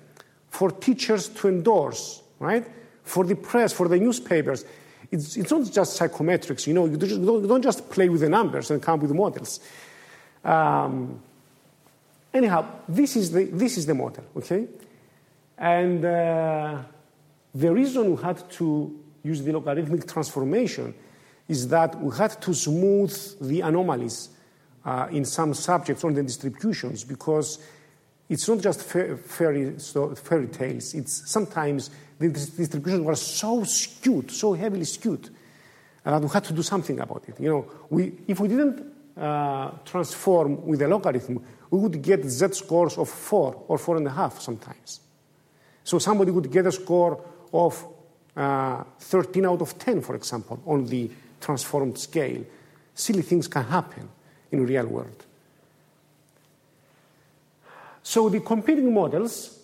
for 0.49 0.71
teachers 0.71 1.29
to 1.29 1.49
endorse, 1.49 2.23
right? 2.39 2.67
For 3.05 3.25
the 3.25 3.37
press, 3.37 3.73
for 3.73 3.87
the 3.87 3.99
newspapers. 3.99 4.65
It's, 5.11 5.37
it's 5.37 5.51
not 5.51 5.71
just 5.71 6.01
psychometrics, 6.01 6.67
you 6.67 6.75
know, 6.75 6.87
you 6.87 6.97
don't, 6.97 7.11
you 7.11 7.49
don't 7.49 7.63
just 7.63 7.91
play 7.91 8.09
with 8.09 8.23
the 8.23 8.29
numbers 8.29 8.71
and 8.71 8.83
come 8.83 9.01
with 9.01 9.13
models. 9.13 9.61
Um, 10.45 11.21
Anyhow, 12.33 12.67
this 12.89 13.17
is 13.17 13.33
the, 13.33 13.45
this 13.45 13.77
is 13.77 13.87
the 13.87 13.95
model, 13.95 14.25
okay? 14.37 14.69
And 15.59 16.05
uh, 16.05 16.79
the 17.55 17.73
reason 17.73 18.15
we 18.15 18.23
had 18.23 18.49
to 18.53 18.99
use 19.23 19.43
the 19.43 19.53
logarithmic 19.53 20.07
transformation 20.07 20.95
is 21.49 21.69
that 21.69 22.01
we 22.01 22.17
had 22.17 22.41
to 22.43 22.55
smooth 22.55 23.13
the 23.41 23.61
anomalies 23.63 24.31
uh, 24.85 25.09
in 25.11 25.25
some 25.25 25.53
subjects 25.53 26.05
or 26.05 26.13
the 26.13 26.23
distributions 26.23 27.05
because 27.05 27.59
it's 28.29 28.49
not 28.49 28.61
just 28.61 28.83
fairy, 28.83 29.17
fairy 29.77 30.47
tales. 30.47 30.95
It's 30.95 31.29
sometimes 31.29 31.91
the 32.21 32.29
distributions 32.29 33.03
were 33.03 33.17
so 33.17 33.65
skewed, 33.65 34.31
so 34.31 34.53
heavily 34.53 34.85
skewed, 34.85 35.29
that 36.05 36.23
we 36.23 36.29
had 36.29 36.45
to 36.45 36.53
do 36.53 36.63
something 36.63 37.01
about 37.01 37.25
it. 37.29 37.41
You 37.41 37.49
know, 37.49 37.71
we, 37.91 38.13
if 38.29 38.39
we 38.39 38.47
didn't 38.47 39.00
uh, 39.21 39.71
transform 39.85 40.67
with 40.67 40.81
a 40.83 40.89
logarithm, 40.89 41.45
we 41.71 41.79
would 41.79 42.01
get 42.01 42.25
z 42.25 42.49
scores 42.53 42.97
of 42.97 43.09
4 43.09 43.65
or 43.69 43.79
4.5 43.79 44.41
sometimes. 44.41 45.01
So 45.85 45.99
somebody 45.99 46.31
would 46.31 46.51
get 46.51 46.67
a 46.67 46.73
score 46.73 47.23
of 47.53 47.87
uh, 48.37 48.85
13 48.99 49.45
out 49.47 49.61
of 49.61 49.79
10, 49.79 50.01
for 50.01 50.15
example, 50.15 50.61
on 50.67 50.87
the 50.87 51.11
transformed 51.41 51.99
scale. 51.99 52.45
Silly 52.95 53.23
things 53.23 53.49
can 53.49 53.65
happen 53.65 54.09
in 54.51 54.67
real 54.67 54.87
world. 54.87 55.27
So 58.03 58.29
the 58.29 58.41
competing 58.41 58.93
models, 58.93 59.59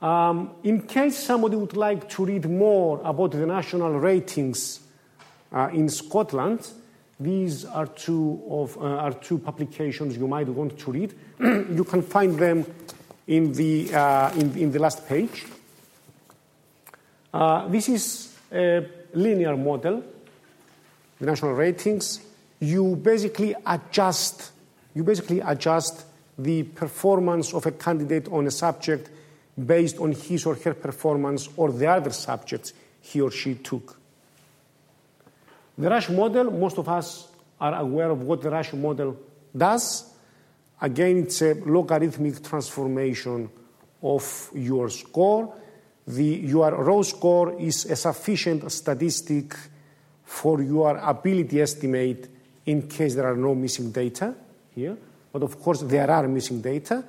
um, 0.00 0.52
in 0.64 0.82
case 0.82 1.18
somebody 1.18 1.56
would 1.56 1.76
like 1.76 2.08
to 2.10 2.24
read 2.24 2.48
more 2.48 3.00
about 3.04 3.32
the 3.32 3.46
national 3.46 3.98
ratings 4.00 4.80
uh, 5.52 5.68
in 5.72 5.88
Scotland, 5.88 6.68
these 7.20 7.64
are 7.64 7.86
two, 7.86 8.40
of, 8.48 8.76
uh, 8.76 8.80
are 8.80 9.12
two 9.12 9.38
publications 9.38 10.16
you 10.16 10.28
might 10.28 10.48
want 10.48 10.78
to 10.78 10.92
read. 10.92 11.14
you 11.40 11.84
can 11.84 12.02
find 12.02 12.38
them 12.38 12.64
in 13.26 13.52
the, 13.52 13.92
uh, 13.92 14.32
in, 14.34 14.56
in, 14.56 14.72
the 14.72 14.78
last 14.78 15.06
page. 15.08 15.46
Uh, 17.34 17.66
this 17.68 17.88
is 17.88 18.36
a 18.52 18.86
linear 19.12 19.56
model, 19.56 20.02
the 21.18 21.26
national 21.26 21.54
ratings. 21.54 22.20
You 22.60 22.96
basically 22.96 23.54
adjust, 23.66 24.52
you 24.94 25.02
basically 25.02 25.40
adjust 25.40 26.04
the 26.38 26.62
performance 26.62 27.52
of 27.52 27.66
a 27.66 27.72
candidate 27.72 28.28
on 28.28 28.46
a 28.46 28.50
subject 28.50 29.10
based 29.66 29.98
on 29.98 30.12
his 30.12 30.46
or 30.46 30.54
her 30.54 30.74
performance 30.74 31.48
or 31.56 31.72
the 31.72 31.86
other 31.88 32.10
subjects 32.10 32.72
he 33.00 33.20
or 33.20 33.30
she 33.30 33.56
took. 33.56 33.97
The 35.78 35.88
Rasch 35.88 36.10
model, 36.10 36.50
most 36.50 36.76
of 36.78 36.88
us 36.88 37.28
are 37.60 37.74
aware 37.76 38.10
of 38.10 38.22
what 38.22 38.42
the 38.42 38.50
Rasch 38.50 38.72
model 38.72 39.16
does. 39.56 40.12
Again, 40.80 41.18
it's 41.18 41.40
a 41.42 41.54
logarithmic 41.54 42.42
transformation 42.42 43.48
of 44.02 44.50
your 44.54 44.90
score. 44.90 45.54
The, 46.06 46.24
your 46.24 46.72
raw 46.82 47.02
score 47.02 47.60
is 47.60 47.84
a 47.84 47.94
sufficient 47.94 48.70
statistic 48.72 49.54
for 50.24 50.60
your 50.62 50.96
ability 50.96 51.60
estimate 51.60 52.28
in 52.66 52.88
case 52.88 53.14
there 53.14 53.26
are 53.26 53.36
no 53.36 53.54
missing 53.54 53.92
data 53.92 54.34
here. 54.74 54.96
But 55.32 55.44
of 55.44 55.60
course, 55.60 55.82
there 55.82 56.10
are 56.10 56.26
missing 56.26 56.60
data. 56.60 57.04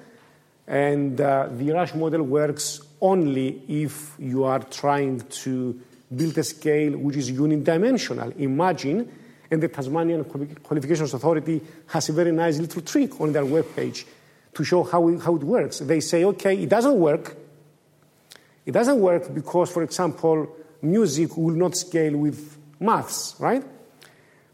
And 0.68 1.20
uh, 1.20 1.48
the 1.52 1.72
Rush 1.72 1.96
model 1.96 2.22
works 2.22 2.82
only 3.02 3.64
if 3.68 4.16
you 4.20 4.44
are 4.44 4.60
trying 4.60 5.22
to 5.22 5.80
build 6.15 6.38
a 6.38 6.43
scale 6.43 6.98
which 6.98 7.17
is 7.17 7.32
unidimensional. 7.32 8.36
Imagine, 8.38 9.10
and 9.52 9.62
the 9.62 9.67
Tasmanian 9.67 10.24
Qualifications 10.24 11.13
Authority 11.13 11.62
has 11.88 12.10
a 12.10 12.13
very 12.13 12.32
nice 12.32 12.60
little 12.60 12.82
trick 12.82 13.19
on 13.19 13.32
their 13.32 13.43
webpage 13.43 14.06
to 14.54 14.63
show 14.63 14.84
how 14.84 15.08
it, 15.10 15.22
how 15.22 15.36
it 15.36 15.43
works. 15.43 15.80
They 15.80 16.00
say, 16.00 16.24
okay, 16.26 16.58
it 16.58 16.69
doesn't 16.69 16.95
work. 16.95 17.38
It 18.65 18.72
doesn't 18.72 19.00
work 19.00 19.34
because, 19.34 19.72
for 19.72 19.84
example, 19.84 20.56
music 20.82 21.36
will 21.38 21.56
not 21.56 21.76
scale 21.76 22.17
with 22.17 22.58
maths, 22.80 23.36
right? 23.39 23.63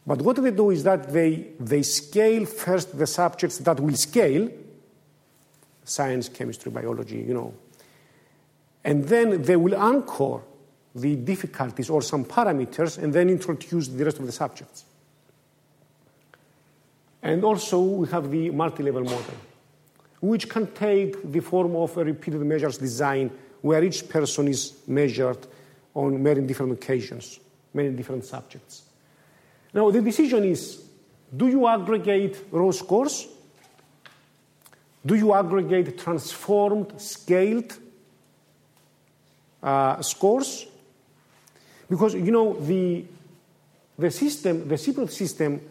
But 0.07 0.21
what 0.21 0.35
they 0.41 0.51
do 0.51 0.69
is 0.69 0.83
that 0.83 1.11
they, 1.11 1.47
they 1.59 1.81
scale 1.81 2.45
first 2.45 2.97
the 2.97 3.07
subjects 3.07 3.57
that 3.59 3.79
will 3.79 3.95
scale 3.95 4.49
science, 5.83 6.29
chemistry, 6.29 6.71
biology, 6.71 7.17
you 7.17 7.33
know. 7.33 7.53
And 8.83 9.03
then 9.05 9.41
they 9.41 9.55
will 9.55 9.75
anchor 9.75 10.41
the 10.95 11.15
difficulties 11.17 11.89
or 11.89 12.01
some 12.01 12.23
parameters 12.23 12.97
and 12.97 13.13
then 13.13 13.29
introduce 13.29 13.89
the 13.89 14.03
rest 14.03 14.19
of 14.19 14.25
the 14.25 14.31
subjects. 14.31 14.85
And 17.21 17.43
also 17.43 17.81
we 17.81 18.07
have 18.09 18.31
the 18.31 18.49
multi-level 18.51 19.03
model, 19.03 19.35
which 20.21 20.47
can 20.47 20.67
take 20.67 21.31
the 21.31 21.41
form 21.41 21.75
of 21.75 21.97
a 21.97 22.05
repeated 22.05 22.41
measures 22.41 22.77
design 22.77 23.29
where 23.61 23.83
each 23.83 24.07
person 24.07 24.47
is 24.47 24.73
measured 24.87 25.47
on 25.93 26.21
many 26.21 26.41
different 26.41 26.71
occasions, 26.73 27.39
many 27.73 27.89
different 27.89 28.23
subjects. 28.23 28.83
Now, 29.73 29.91
the 29.91 30.01
decision 30.01 30.43
is 30.43 30.83
do 31.35 31.47
you 31.47 31.67
aggregate 31.67 32.45
raw 32.51 32.71
scores? 32.71 33.27
Do 35.05 35.15
you 35.15 35.33
aggregate 35.33 35.97
transformed, 35.97 37.01
scaled 37.01 37.77
uh, 39.61 40.01
scores? 40.01 40.67
Because, 41.89 42.15
you 42.15 42.31
know, 42.31 42.59
the, 42.59 43.05
the 43.97 44.11
system, 44.11 44.67
the 44.67 44.75
Cypriot 44.75 45.11
system, 45.11 45.61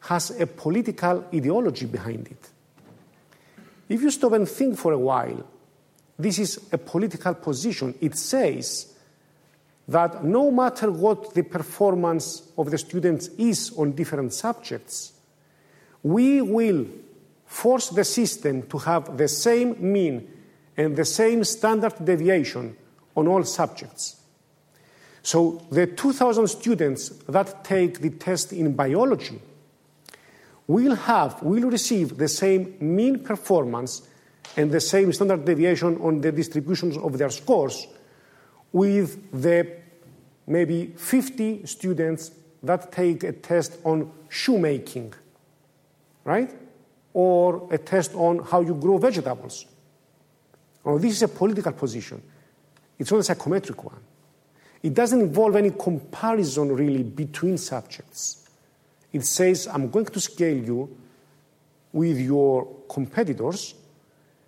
has 0.00 0.30
a 0.40 0.46
political 0.46 1.26
ideology 1.34 1.86
behind 1.86 2.28
it. 2.28 2.48
If 3.88 4.00
you 4.02 4.10
stop 4.10 4.32
and 4.32 4.48
think 4.48 4.78
for 4.78 4.92
a 4.92 4.98
while, 4.98 5.44
this 6.18 6.38
is 6.38 6.68
a 6.72 6.78
political 6.78 7.34
position. 7.34 7.94
It 8.00 8.16
says 8.16 8.94
that 9.88 10.22
no 10.22 10.50
matter 10.50 10.90
what 10.90 11.34
the 11.34 11.42
performance 11.42 12.42
of 12.56 12.70
the 12.70 12.78
students 12.78 13.28
is 13.38 13.72
on 13.76 13.92
different 13.92 14.32
subjects, 14.32 15.12
we 16.02 16.40
will 16.40 16.86
force 17.44 17.88
the 17.88 18.04
system 18.04 18.62
to 18.68 18.78
have 18.78 19.18
the 19.18 19.28
same 19.28 19.76
mean 19.80 20.30
and 20.76 20.96
the 20.96 21.04
same 21.04 21.42
standard 21.44 21.94
deviation 22.04 22.76
on 23.16 23.26
all 23.26 23.42
subjects. 23.44 24.19
So 25.22 25.66
the 25.70 25.86
2,000 25.86 26.48
students 26.48 27.10
that 27.28 27.64
take 27.64 28.00
the 28.00 28.10
test 28.10 28.52
in 28.52 28.72
biology 28.72 29.40
will 30.66 30.94
have, 30.94 31.42
will 31.42 31.68
receive 31.68 32.16
the 32.16 32.28
same 32.28 32.76
mean 32.80 33.18
performance 33.24 34.02
and 34.56 34.70
the 34.70 34.80
same 34.80 35.12
standard 35.12 35.44
deviation 35.44 36.00
on 36.00 36.20
the 36.20 36.32
distributions 36.32 36.96
of 36.96 37.18
their 37.18 37.30
scores 37.30 37.86
with 38.72 39.30
the 39.42 39.68
maybe 40.46 40.86
50 40.96 41.66
students 41.66 42.32
that 42.62 42.92
take 42.92 43.24
a 43.24 43.32
test 43.32 43.78
on 43.84 44.10
shoemaking, 44.28 45.12
right? 46.24 46.50
Or 47.12 47.68
a 47.72 47.78
test 47.78 48.14
on 48.14 48.38
how 48.44 48.60
you 48.60 48.74
grow 48.74 48.98
vegetables. 48.98 49.66
Now, 50.84 50.98
this 50.98 51.12
is 51.12 51.22
a 51.22 51.28
political 51.28 51.72
position. 51.72 52.22
It's 52.98 53.10
not 53.10 53.18
a 53.18 53.24
psychometric 53.24 53.82
one. 53.82 54.00
It 54.82 54.94
doesn't 54.94 55.20
involve 55.20 55.56
any 55.56 55.70
comparison 55.70 56.74
really 56.74 57.02
between 57.02 57.58
subjects. 57.58 58.48
It 59.12 59.24
says, 59.24 59.66
I'm 59.66 59.90
going 59.90 60.06
to 60.06 60.20
scale 60.20 60.56
you 60.56 60.96
with 61.92 62.18
your 62.18 62.66
competitors, 62.88 63.74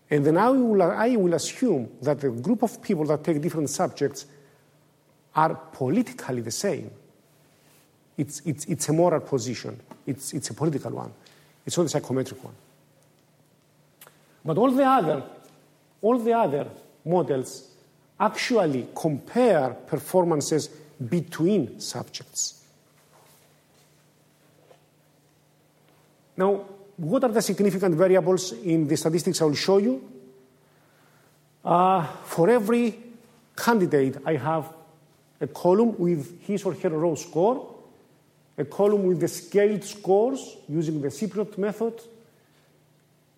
and 0.09 0.25
then 0.25 0.39
I 0.39 0.49
will, 0.51 0.83
I 0.83 1.17
will 1.17 1.35
assume 1.35 1.91
that 2.03 2.21
the 2.21 2.31
group 2.31 2.63
of 2.63 2.81
people 2.81 3.05
that 3.07 3.25
take 3.25 3.41
different 3.41 3.71
subjects 3.71 4.27
are 5.35 5.55
politically 5.55 6.41
the 6.41 6.51
same. 6.51 6.91
It's, 8.17 8.41
it's, 8.45 8.65
it's 8.67 8.89
a 8.89 8.93
moral 8.93 9.21
position, 9.21 9.81
it's, 10.07 10.33
it's 10.33 10.51
a 10.51 10.55
political 10.55 10.93
one, 10.93 11.13
it's 11.67 11.77
not 11.77 11.87
a 11.87 11.89
psychometric 11.89 12.43
one. 12.45 12.55
But 14.45 14.59
all 14.59 14.71
the 14.71 14.85
other, 14.85 15.23
all 16.01 16.19
the 16.19 16.33
other 16.33 16.69
models 17.05 17.72
actually 18.23 18.89
compare 18.95 19.71
performances 19.71 20.69
between 21.09 21.81
subjects. 21.81 22.63
Now, 26.37 26.65
what 26.97 27.25
are 27.25 27.33
the 27.33 27.43
significant 27.43 27.97
variables 27.97 28.53
in 28.53 28.87
the 28.87 28.97
statistics 28.97 29.43
I 29.43 29.45
will 29.47 29.55
show 29.55 29.79
you? 29.79 30.09
Uh, 31.65 32.07
for 32.25 32.49
every 32.49 32.97
candidate, 33.57 34.19
I 34.25 34.37
have 34.37 34.73
a 35.41 35.49
column 35.49 35.99
with 35.99 36.41
his 36.43 36.65
or 36.65 36.75
her 36.75 36.91
raw 36.91 37.17
score, 37.17 37.75
a 38.57 38.65
column 38.65 39.05
with 39.05 39.21
the 39.21 39.29
scaled 39.29 39.83
scores 39.83 40.57
using 40.69 41.01
the 41.01 41.09
Cypriot 41.09 41.59
method, 41.59 42.01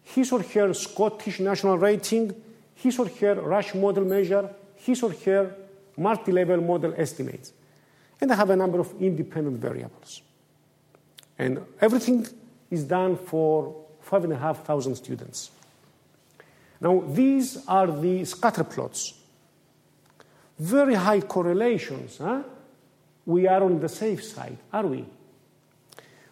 his 0.03 0.31
or 0.31 0.43
her 0.43 0.75
Scottish 0.75 1.41
national 1.41 1.79
rating, 1.79 2.35
his 2.75 2.99
or 2.99 3.09
her 3.09 3.35
Rasch 3.37 3.75
model 3.75 4.05
measure, 4.05 4.51
his 4.85 5.03
or 5.03 5.13
her 5.25 5.55
multi-level 5.97 6.61
model 6.61 6.95
estimates. 6.97 7.53
And 8.21 8.31
I 8.31 8.35
have 8.35 8.51
a 8.51 8.57
number 8.57 8.81
of 8.81 8.93
independent 9.01 9.59
variables. 9.59 10.23
And 11.39 11.61
everything 11.81 12.27
is 12.71 12.85
done 12.85 13.17
for 13.17 13.75
5,500 14.01 14.97
students. 14.97 15.51
Now, 16.81 17.03
these 17.09 17.67
are 17.67 17.87
the 17.87 18.25
scatter 18.25 18.65
plots. 18.65 19.15
Very 20.59 20.95
high 20.95 21.21
correlations. 21.21 22.19
Huh? 22.19 22.43
We 23.27 23.49
are 23.49 23.63
on 23.63 23.81
the 23.81 23.89
safe 23.89 24.23
side, 24.23 24.59
are 24.73 24.87
we? 24.87 25.07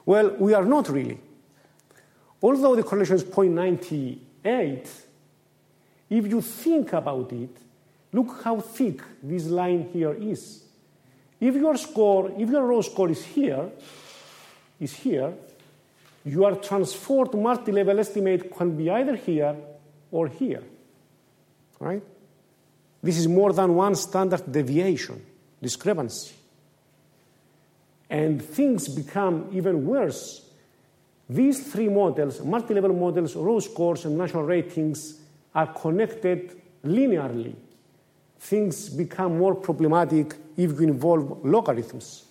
Well, 0.05 0.37
we 0.39 0.53
are 0.53 0.65
not 0.65 0.89
really. 0.89 1.19
Although 2.43 2.77
the 2.77 2.83
correlation 2.83 3.17
is 3.17 3.25
0.98, 3.25 4.89
if 6.11 6.27
you 6.27 6.41
think 6.41 6.93
about 6.93 7.33
it, 7.33 7.57
look 8.13 8.43
how 8.45 8.61
thick 8.61 9.01
this 9.23 9.47
line 9.47 9.89
here 9.93 10.13
is. 10.13 10.63
If 11.41 11.55
your 11.57 11.77
score, 11.77 12.31
if 12.39 12.49
your 12.49 12.65
raw 12.67 12.81
score 12.81 13.11
is 13.11 13.25
here, 13.25 13.71
is 14.79 14.93
here, 14.95 15.35
your 16.25 16.57
transformed 16.57 17.35
multi-level 17.35 17.99
estimate 17.99 18.55
can 18.57 18.77
be 18.77 18.91
either 18.91 19.17
here 19.17 19.57
or 20.11 20.29
here, 20.29 20.63
right? 21.81 22.03
This 23.03 23.19
is 23.19 23.27
more 23.27 23.53
than 23.53 23.75
one 23.75 23.97
standard 23.97 24.51
deviation, 24.51 25.21
discrepancy. 25.61 26.35
And 28.09 28.41
things 28.41 28.89
become 28.89 29.49
even 29.53 29.85
worse. 29.87 30.47
These 31.29 31.73
three 31.73 31.89
models, 31.89 32.41
multi-level 32.43 32.93
models, 32.93 33.35
raw 33.35 33.59
scores, 33.59 34.05
and 34.05 34.17
national 34.17 34.45
ratings, 34.45 35.19
are 35.55 35.73
connected 35.73 36.61
linearly. 36.85 37.55
Things 38.43 38.89
become 38.89 39.39
more 39.39 39.55
problematic 39.55 40.35
if 40.57 40.73
you 40.73 40.81
involve 40.81 41.45
logarithms 41.45 42.25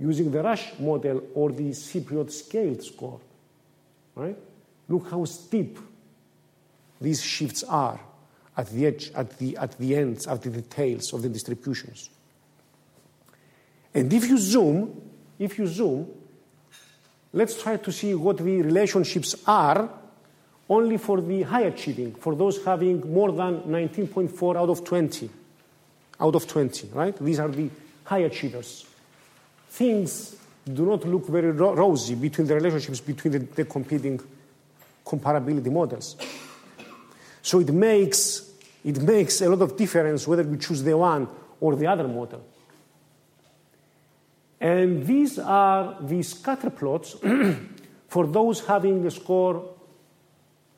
using 0.00 0.30
the 0.30 0.42
Rasch 0.42 0.72
model 0.78 1.22
or 1.34 1.52
the 1.52 1.72
Cypriot 1.72 2.32
scale 2.32 2.80
score. 2.80 3.20
Right? 4.14 4.36
Look 4.88 5.10
how 5.10 5.26
steep 5.26 5.78
these 6.98 7.22
shifts 7.22 7.62
are 7.64 8.00
at 8.56 8.70
the 8.70 8.86
edge, 8.86 9.12
at 9.14 9.38
the, 9.38 9.58
at 9.58 9.78
the 9.78 9.94
ends, 9.94 10.26
at 10.26 10.40
the 10.40 10.48
details 10.48 11.12
of 11.12 11.20
the 11.20 11.28
distributions. 11.28 12.08
And 13.92 14.10
if 14.10 14.26
you 14.26 14.38
zoom, 14.38 15.02
if 15.38 15.58
you 15.58 15.66
zoom, 15.66 16.08
let's 17.34 17.62
try 17.62 17.76
to 17.76 17.92
see 17.92 18.14
what 18.14 18.38
the 18.38 18.62
relationships 18.62 19.36
are 19.46 19.90
only 20.72 20.98
for 20.98 21.20
the 21.20 21.42
high 21.42 21.62
achieving, 21.62 22.14
for 22.14 22.34
those 22.34 22.64
having 22.64 23.00
more 23.12 23.32
than 23.32 23.62
19.4 23.62 24.56
out 24.56 24.70
of 24.70 24.84
20. 24.84 25.30
Out 26.20 26.34
of 26.34 26.46
20, 26.46 26.88
right? 26.92 27.16
These 27.18 27.40
are 27.40 27.48
the 27.48 27.68
high 28.04 28.24
achievers 28.30 28.86
things 29.72 30.36
do 30.62 30.84
not 30.84 31.04
look 31.06 31.26
very 31.26 31.50
ro- 31.50 31.74
rosy 31.74 32.14
between 32.14 32.46
the 32.46 32.54
relationships 32.54 33.00
between 33.00 33.32
the, 33.32 33.38
the 33.38 33.64
competing 33.64 34.20
comparability 35.04 35.72
models. 35.72 36.16
So 37.40 37.58
it 37.60 37.72
makes, 37.72 38.52
it 38.84 39.00
makes 39.02 39.40
a 39.40 39.48
lot 39.48 39.62
of 39.62 39.76
difference 39.76 40.28
whether 40.28 40.44
we 40.44 40.58
choose 40.58 40.82
the 40.82 40.96
one 40.96 41.26
or 41.60 41.74
the 41.74 41.86
other 41.86 42.06
model. 42.06 42.44
And 44.60 45.04
these 45.04 45.38
are 45.38 45.96
the 46.00 46.22
scatter 46.22 46.70
plots 46.70 47.16
for 48.08 48.26
those 48.26 48.64
having 48.64 49.04
a 49.06 49.10
score 49.10 49.71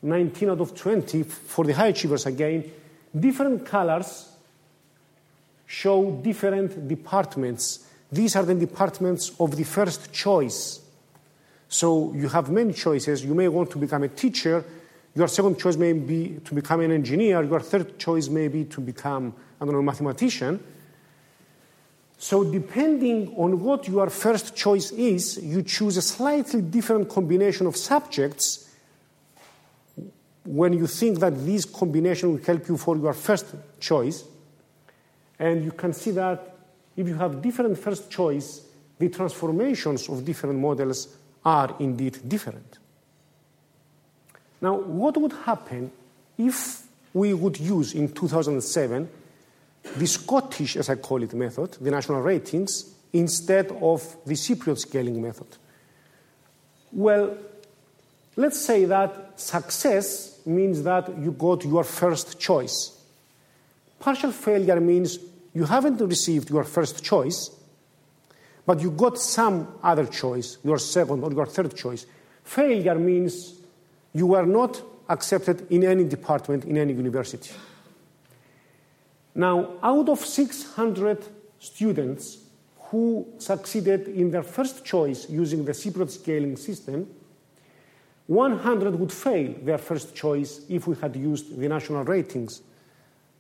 19 0.05 0.51
out 0.51 0.61
of 0.61 0.75
20 0.75 1.23
for 1.23 1.65
the 1.65 1.73
high 1.73 1.89
achievers 1.89 2.27
again. 2.27 2.71
Different 3.19 3.67
colors 3.67 4.31
show 5.67 6.11
different 6.23 6.87
departments 6.87 7.85
these 8.15 8.37
are 8.37 8.45
the 8.45 8.55
departments 8.55 9.33
of 9.41 9.57
the 9.57 9.65
first 9.65 10.13
choice. 10.13 10.81
So 11.69 12.13
you 12.13 12.29
have 12.29 12.49
many 12.49 12.73
choices. 12.73 13.25
You 13.25 13.35
may 13.35 13.49
want 13.49 13.71
to 13.73 13.79
become 13.79 14.05
a 14.05 14.09
teacher. 14.09 14.65
Your 15.17 15.27
second 15.27 15.59
choice 15.59 15.77
may 15.77 15.93
be 15.95 16.41
to 16.45 16.55
become 16.55 16.81
an 16.81 16.93
engineer. 16.93 17.43
Your 17.43 17.59
third 17.59 17.99
choice 17.99 18.29
may 18.29 18.47
be 18.47 18.67
to 18.67 18.81
become, 18.81 19.35
I 19.61 19.65
don't 19.65 19.75
know, 19.75 19.81
a 19.81 19.83
mathematician. 19.83 20.63
So, 22.17 22.45
depending 22.45 23.35
on 23.37 23.61
what 23.61 23.89
your 23.89 24.09
first 24.09 24.55
choice 24.55 24.93
is, 24.93 25.43
you 25.43 25.63
choose 25.63 25.97
a 25.97 26.03
slightly 26.03 26.63
different 26.63 27.09
combination 27.09 27.67
of 27.67 27.77
subjects 27.77 28.64
when 30.45 30.73
you 30.73 30.87
think 30.87 31.19
that 31.21 31.45
this 31.45 31.65
combination 31.65 32.33
will 32.33 32.45
help 32.45 32.69
you 32.69 32.77
for 32.77 32.97
your 32.97 33.15
first 33.15 33.47
choice. 33.81 34.25
And 35.39 35.65
you 35.65 35.73
can 35.73 35.93
see 35.93 36.11
that 36.13 36.57
if 36.97 37.09
you 37.09 37.15
have 37.15 37.43
different 37.43 37.79
first 37.79 38.11
choice, 38.11 38.63
the 38.99 39.09
transformations 39.09 40.09
of 40.09 40.25
different 40.25 40.59
models 40.59 41.09
are 41.45 41.75
indeed 41.81 42.19
different. 42.29 42.79
Now, 44.61 44.77
what 44.77 45.17
would 45.17 45.33
happen 45.33 45.91
if 46.39 46.83
we 47.13 47.35
would 47.35 47.59
use 47.59 47.95
in 47.95 48.13
2007 48.13 49.09
the 49.97 50.07
Scottish, 50.07 50.77
as 50.77 50.89
I 50.89 50.97
call 50.97 51.23
it, 51.23 51.35
method, 51.35 51.73
the 51.81 51.91
national 51.91 52.23
ratings, 52.23 52.95
instead 53.13 53.71
of 53.73 54.17
the 54.25 54.35
Cypriot 54.35 54.79
scaling 54.79 55.21
method? 55.21 55.47
Well, 56.93 57.37
let's 58.37 58.61
say 58.61 58.85
that 58.85 59.39
success 59.41 60.41
means 60.47 60.83
that 60.83 61.17
you 61.19 61.33
got 61.33 61.65
your 61.65 61.85
first 61.85 62.39
choice. 62.39 62.99
Partial 63.99 64.33
failure 64.33 64.81
means 64.81 65.19
you 65.55 65.65
haven't 65.65 66.01
received 66.01 66.51
your 66.51 66.65
first 66.65 67.03
choice, 67.03 67.51
but 68.67 68.81
you 68.81 68.91
got 68.91 69.19
some 69.19 69.69
other 69.83 70.07
choice, 70.07 70.59
your 70.65 70.79
second 70.79 71.23
or 71.23 71.33
your 71.33 71.47
third 71.47 71.75
choice. 71.77 72.07
Failure 72.43 72.97
means 72.97 73.55
you 74.13 74.27
were 74.27 74.47
not 74.47 74.83
accepted 75.09 75.71
in 75.71 75.85
any 75.85 76.05
department 76.05 76.65
in 76.65 76.77
any 76.77 76.93
university. 76.93 77.51
Now, 79.35 79.75
out 79.83 80.09
of 80.09 80.21
600 80.21 81.25
students 81.59 82.39
who 82.91 83.27
succeeded 83.39 84.09
in 84.09 84.31
their 84.31 84.43
first 84.43 84.85
choice 84.85 85.29
using 85.29 85.65
the 85.65 85.73
Cypriot 85.73 86.11
scaling 86.11 86.57
system, 86.57 87.09
100 88.27 88.95
would 88.99 89.13
fail 89.13 89.55
their 89.63 89.79
first 89.79 90.15
choice 90.15 90.63
if 90.69 90.87
we 90.87 90.97
had 90.97 91.15
used 91.15 91.59
the 91.59 91.69
national 91.69 92.05
ratings, 92.05 92.63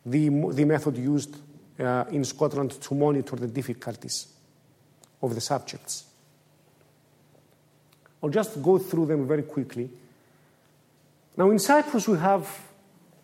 the, 0.04 0.28
the 0.28 0.64
method 0.64 0.98
used 0.98 1.36
uh, 1.78 2.04
in 2.10 2.24
Scotland 2.24 2.72
to 2.72 2.94
monitor 2.94 3.36
the 3.36 3.46
difficulties 3.46 4.28
of 5.22 5.34
the 5.34 5.40
subjects. 5.40 6.04
I'll 8.22 8.28
just 8.30 8.62
go 8.62 8.78
through 8.78 9.06
them 9.06 9.26
very 9.26 9.42
quickly. 9.42 9.90
Now, 11.36 11.50
in 11.50 11.58
Cyprus, 11.58 12.06
we 12.06 12.18
have 12.18 12.48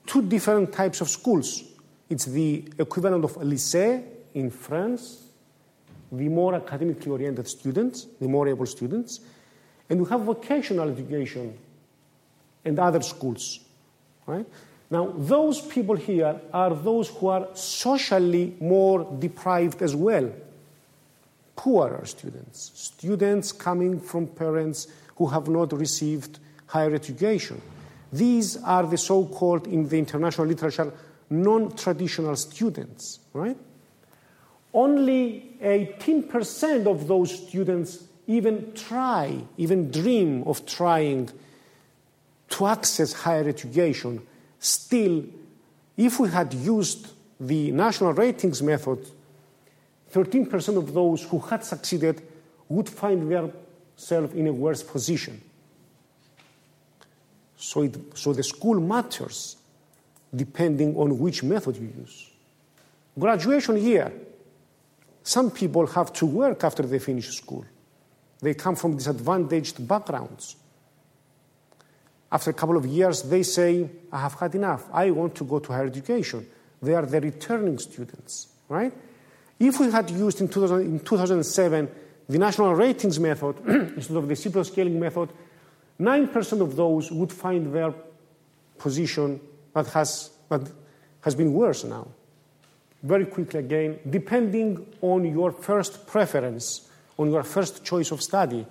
two 0.07 0.23
different 0.23 0.73
types 0.73 1.01
of 1.01 1.09
schools. 1.09 1.63
It's 2.09 2.25
the 2.25 2.65
equivalent 2.79 3.25
of 3.25 3.37
a 3.37 3.41
lycée 3.41 4.03
in 4.35 4.51
France, 4.51 5.27
the 6.11 6.29
more 6.29 6.55
academically 6.55 7.13
oriented 7.13 7.47
students, 7.47 8.07
the 8.21 8.27
more 8.27 8.49
able 8.49 8.67
students, 8.67 9.21
and 9.91 10.01
we 10.01 10.09
have 10.09 10.21
vocational 10.21 10.89
education 10.89 11.59
and 12.65 12.79
other 12.79 13.03
schools, 13.03 13.61
right? 14.27 14.47
Now, 14.89 15.13
those 15.17 15.61
people 15.61 15.97
here 15.97 16.41
are 16.53 16.75
those 16.75 17.09
who 17.09 17.27
are 17.27 17.49
socially 17.55 18.57
more 18.61 19.05
deprived 19.19 19.83
as 19.83 19.95
well. 19.95 20.33
Poorer 21.57 22.05
students, 22.07 22.71
students 22.75 23.53
coming 23.53 24.01
from 24.01 24.27
parents 24.29 24.87
who 25.17 25.27
have 25.27 25.49
not 25.49 25.73
received 25.73 26.39
higher 26.67 26.95
education. 26.95 27.61
These 28.13 28.57
are 28.63 28.87
the 28.87 28.97
so 28.97 29.27
called, 29.27 29.67
in 29.67 29.89
the 29.89 29.99
international 29.99 30.47
literature, 30.47 30.93
non 31.29 31.77
traditional 31.77 32.37
students, 32.37 33.21
right? 33.33 33.57
Only 34.73 35.57
18% 35.63 36.87
of 36.87 37.07
those 37.07 37.47
students 37.47 38.05
even 38.31 38.73
try, 38.75 39.43
even 39.57 39.91
dream 39.91 40.45
of 40.47 40.65
trying 40.65 41.29
to 42.49 42.67
access 42.67 43.13
higher 43.13 43.49
education. 43.49 44.23
Still, 44.61 45.25
if 45.97 46.21
we 46.21 46.29
had 46.29 46.55
used 46.55 47.09
the 47.41 47.73
national 47.73 48.13
ratings 48.13 48.63
method, 48.63 49.05
13% 50.13 50.77
of 50.77 50.95
those 50.95 51.25
who 51.25 51.41
had 51.41 51.65
succeeded 51.65 52.23
would 52.69 52.89
find 52.89 53.31
themselves 53.31 54.33
in 54.35 54.47
a 54.47 54.53
worse 54.53 54.85
position. 54.85 55.41
So, 57.57 57.83
it, 57.83 57.97
so 58.15 58.33
the 58.33 58.45
school 58.45 58.81
matters 58.81 59.57
depending 60.35 60.97
on 60.97 61.19
which 61.19 61.43
method 61.43 61.77
you 61.77 61.93
use. 61.99 62.31
Graduation 63.19 63.77
year. 63.77 64.13
Some 65.25 65.51
people 65.51 65.87
have 65.89 66.13
to 66.15 66.27
work 66.27 66.63
after 66.63 66.85
they 66.85 67.01
finish 67.01 67.29
school. 67.31 67.65
They 68.43 68.55
come 68.55 68.77
from 68.77 68.97
disadvantaged 68.97 69.87
backgrounds. 69.87 70.57
After 72.33 72.51
a 72.51 72.55
couple 72.55 72.77
of 72.77 72.87
years, 72.87 73.23
they 73.23 73.43
say, 73.43 73.91
I 74.13 74.21
have 74.21 74.35
had 74.35 74.55
enough. 74.55 74.89
I 74.93 75.11
want 75.11 75.35
to 75.37 75.45
go 75.45 75.59
to 75.59 75.73
higher 75.73 75.87
education. 75.87 76.47
They 76.81 76.95
are 76.95 77.05
the 77.05 77.21
returning 77.21 77.79
students, 77.79 78.49
right? 78.69 78.93
If 79.59 79.79
we 79.79 79.91
had 79.91 80.09
used 80.11 80.41
in, 80.41 80.49
2000, 80.49 80.81
in 80.81 81.01
2007 81.01 81.89
the 82.29 82.39
national 82.39 82.75
ratings 82.77 83.19
method 83.19 83.57
instead 83.67 84.17
of 84.17 84.29
the 84.29 84.35
Cypriot 84.35 84.67
scaling 84.67 85.01
method, 85.01 85.31
9% 86.01 86.61
of 86.61 86.77
those 86.77 87.11
would 87.11 87.33
find 87.33 87.75
their 87.75 87.93
position 88.79 89.41
that 89.75 89.89
has, 89.89 90.31
that 90.49 90.71
has 91.23 91.35
been 91.35 91.53
worse 91.53 91.85
now. 91.85 92.07
Very 93.03 93.27
quickly 93.27 93.61
again, 93.61 93.99
depending 94.09 94.87
on 95.03 95.25
your 95.25 95.51
first 95.51 96.07
preference, 96.07 96.89
on 97.21 97.31
your 97.31 97.43
first 97.43 97.85
choice 97.85 98.11
of 98.11 98.23
study, 98.23 98.67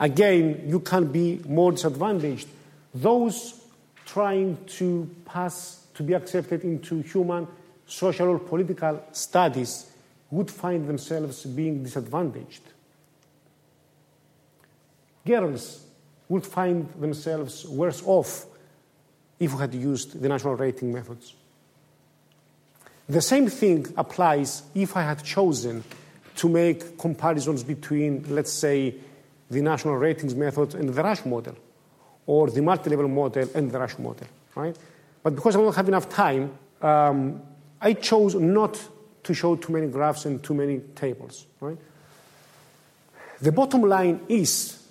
again, 0.00 0.64
you 0.66 0.80
can 0.80 1.12
be 1.12 1.40
more 1.46 1.70
disadvantaged. 1.70 2.48
Those 2.92 3.60
trying 4.04 4.58
to 4.78 5.08
pass, 5.24 5.86
to 5.94 6.02
be 6.02 6.12
accepted 6.12 6.64
into 6.64 7.00
human, 7.02 7.46
social, 7.86 8.28
or 8.28 8.38
political 8.40 9.00
studies 9.12 9.90
would 10.30 10.50
find 10.50 10.88
themselves 10.88 11.44
being 11.44 11.84
disadvantaged. 11.84 12.62
Girls 15.24 15.84
would 16.28 16.44
find 16.44 16.92
themselves 16.94 17.64
worse 17.64 18.02
off 18.04 18.46
if 19.38 19.52
we 19.52 19.58
had 19.58 19.72
used 19.72 20.20
the 20.20 20.28
national 20.28 20.56
rating 20.56 20.92
methods. 20.92 21.34
The 23.08 23.22
same 23.22 23.48
thing 23.48 23.86
applies 23.96 24.62
if 24.74 24.96
I 24.96 25.02
had 25.02 25.22
chosen 25.22 25.84
to 26.36 26.48
make 26.48 26.98
comparisons 26.98 27.62
between, 27.62 28.24
let's 28.28 28.52
say, 28.52 28.94
the 29.50 29.60
national 29.60 29.96
ratings 29.96 30.34
method 30.34 30.74
and 30.74 30.88
the 30.88 31.02
Rasch 31.02 31.24
model, 31.24 31.54
or 32.26 32.50
the 32.50 32.62
multi-level 32.62 33.08
model 33.08 33.48
and 33.54 33.70
the 33.70 33.78
Rasch 33.78 33.98
model, 33.98 34.26
right? 34.54 34.76
But 35.22 35.34
because 35.34 35.56
I 35.56 35.60
don't 35.60 35.74
have 35.74 35.88
enough 35.88 36.08
time, 36.08 36.52
um, 36.82 37.42
I 37.80 37.92
chose 37.94 38.34
not 38.34 38.80
to 39.22 39.34
show 39.34 39.56
too 39.56 39.72
many 39.72 39.86
graphs 39.88 40.24
and 40.26 40.42
too 40.42 40.54
many 40.54 40.80
tables, 40.94 41.46
right? 41.60 41.78
The 43.40 43.52
bottom 43.52 43.82
line 43.82 44.20
is 44.28 44.82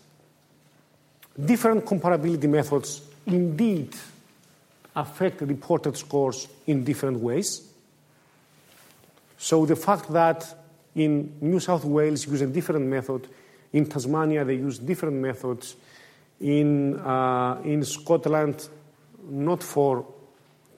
different 1.44 1.86
comparability 1.86 2.48
methods 2.50 3.02
indeed 3.26 3.96
affect 4.96 5.42
reported 5.42 5.98
scores 5.98 6.48
in 6.68 6.84
different 6.84 7.20
ways. 7.20 7.68
So 9.38 9.66
the 9.66 9.76
fact 9.76 10.12
that 10.14 10.63
in 10.96 11.38
New 11.42 11.60
South 11.60 11.86
Wales 11.86 12.28
use 12.28 12.42
a 12.42 12.48
different 12.48 12.86
method, 12.86 13.28
in 13.72 13.86
Tasmania 13.86 14.46
they 14.46 14.56
use 14.56 14.80
different 14.80 15.16
methods, 15.16 15.76
in, 16.40 17.00
uh, 17.00 17.62
in 17.64 17.84
Scotland, 17.84 18.68
not 19.30 19.64
for 19.64 20.06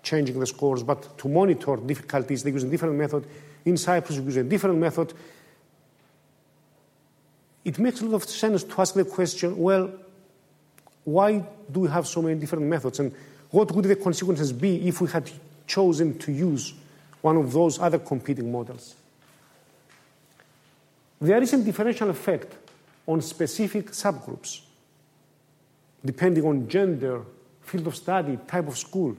changing 0.04 0.40
the 0.40 0.46
scores, 0.46 0.84
but 0.84 1.18
to 1.18 1.28
monitor 1.28 1.76
difficulties, 1.78 2.44
they 2.44 2.52
use 2.52 2.64
a 2.64 2.70
different 2.70 2.96
method. 2.96 3.26
In 3.66 3.76
Cyprus, 3.76 4.20
we 4.20 4.26
use 4.26 4.38
a 4.38 4.44
different 4.44 4.78
method. 4.78 5.14
It 7.66 7.80
makes 7.80 8.02
a 8.02 8.06
lot 8.06 8.16
of 8.18 8.30
sense 8.30 8.64
to 8.64 8.82
ask 8.82 8.94
the 8.94 9.04
question 9.04 9.58
well, 9.58 9.92
why 11.04 11.44
do 11.72 11.82
we 11.82 11.90
have 11.90 12.08
so 12.08 12.22
many 12.22 12.40
different 12.40 12.66
methods? 12.66 13.00
And 13.00 13.14
what 13.50 13.72
would 13.72 13.86
the 13.86 13.96
consequences 13.96 14.54
be 14.54 14.88
if 14.88 15.02
we 15.02 15.08
had 15.10 15.30
chosen 15.68 16.18
to 16.20 16.32
use 16.32 16.74
one 17.22 17.38
of 17.38 17.52
those 17.52 17.80
other 17.80 18.00
competing 18.00 18.52
models? 18.52 18.96
There 21.20 21.42
is 21.42 21.54
a 21.54 21.58
differential 21.58 22.10
effect 22.10 22.54
on 23.08 23.22
specific 23.22 23.92
subgroups, 23.92 24.62
depending 26.04 26.46
on 26.46 26.68
gender, 26.68 27.22
field 27.62 27.88
of 27.88 27.96
study, 27.96 28.38
type 28.48 28.68
of 28.68 28.78
school. 28.78 29.16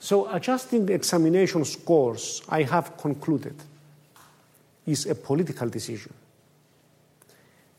So, 0.00 0.32
adjusting 0.32 0.86
the 0.86 0.94
examination 0.94 1.64
scores, 1.64 2.42
I 2.48 2.62
have 2.62 2.96
concluded, 2.96 3.56
is 4.86 5.06
a 5.06 5.14
political 5.14 5.68
decision 5.68 6.14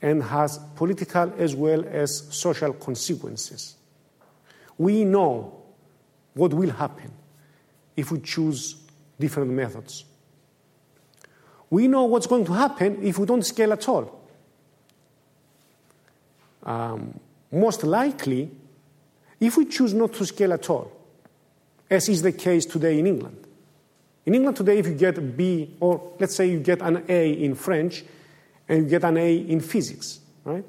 and 0.01 0.23
has 0.23 0.59
political 0.75 1.33
as 1.37 1.55
well 1.55 1.83
as 1.89 2.27
social 2.29 2.73
consequences. 2.73 3.75
We 4.77 5.03
know 5.03 5.59
what 6.33 6.53
will 6.53 6.69
happen 6.71 7.11
if 7.97 8.11
we 8.11 8.19
choose 8.19 8.75
different 9.19 9.51
methods. 9.51 10.05
We 11.69 11.87
know 11.87 12.05
what's 12.05 12.27
going 12.27 12.45
to 12.45 12.53
happen 12.53 12.99
if 13.03 13.19
we 13.19 13.25
don't 13.25 13.43
scale 13.43 13.73
at 13.73 13.87
all. 13.87 14.19
Um, 16.63 17.19
most 17.51 17.83
likely, 17.83 18.49
if 19.39 19.57
we 19.57 19.65
choose 19.65 19.93
not 19.93 20.13
to 20.13 20.25
scale 20.25 20.53
at 20.53 20.69
all, 20.69 20.91
as 21.89 22.09
is 22.09 22.21
the 22.21 22.31
case 22.31 22.65
today 22.65 22.99
in 22.99 23.07
England. 23.07 23.47
In 24.25 24.35
England 24.35 24.57
today, 24.57 24.77
if 24.77 24.87
you 24.87 24.93
get 24.93 25.17
a 25.17 25.21
B, 25.21 25.75
or 25.79 26.13
let's 26.19 26.35
say 26.35 26.49
you 26.49 26.59
get 26.59 26.81
an 26.81 27.03
A 27.07 27.31
in 27.31 27.55
French, 27.55 28.03
and 28.67 28.83
you 28.83 28.89
get 28.89 29.03
an 29.03 29.17
A 29.17 29.35
in 29.35 29.61
physics, 29.61 30.19
right? 30.43 30.63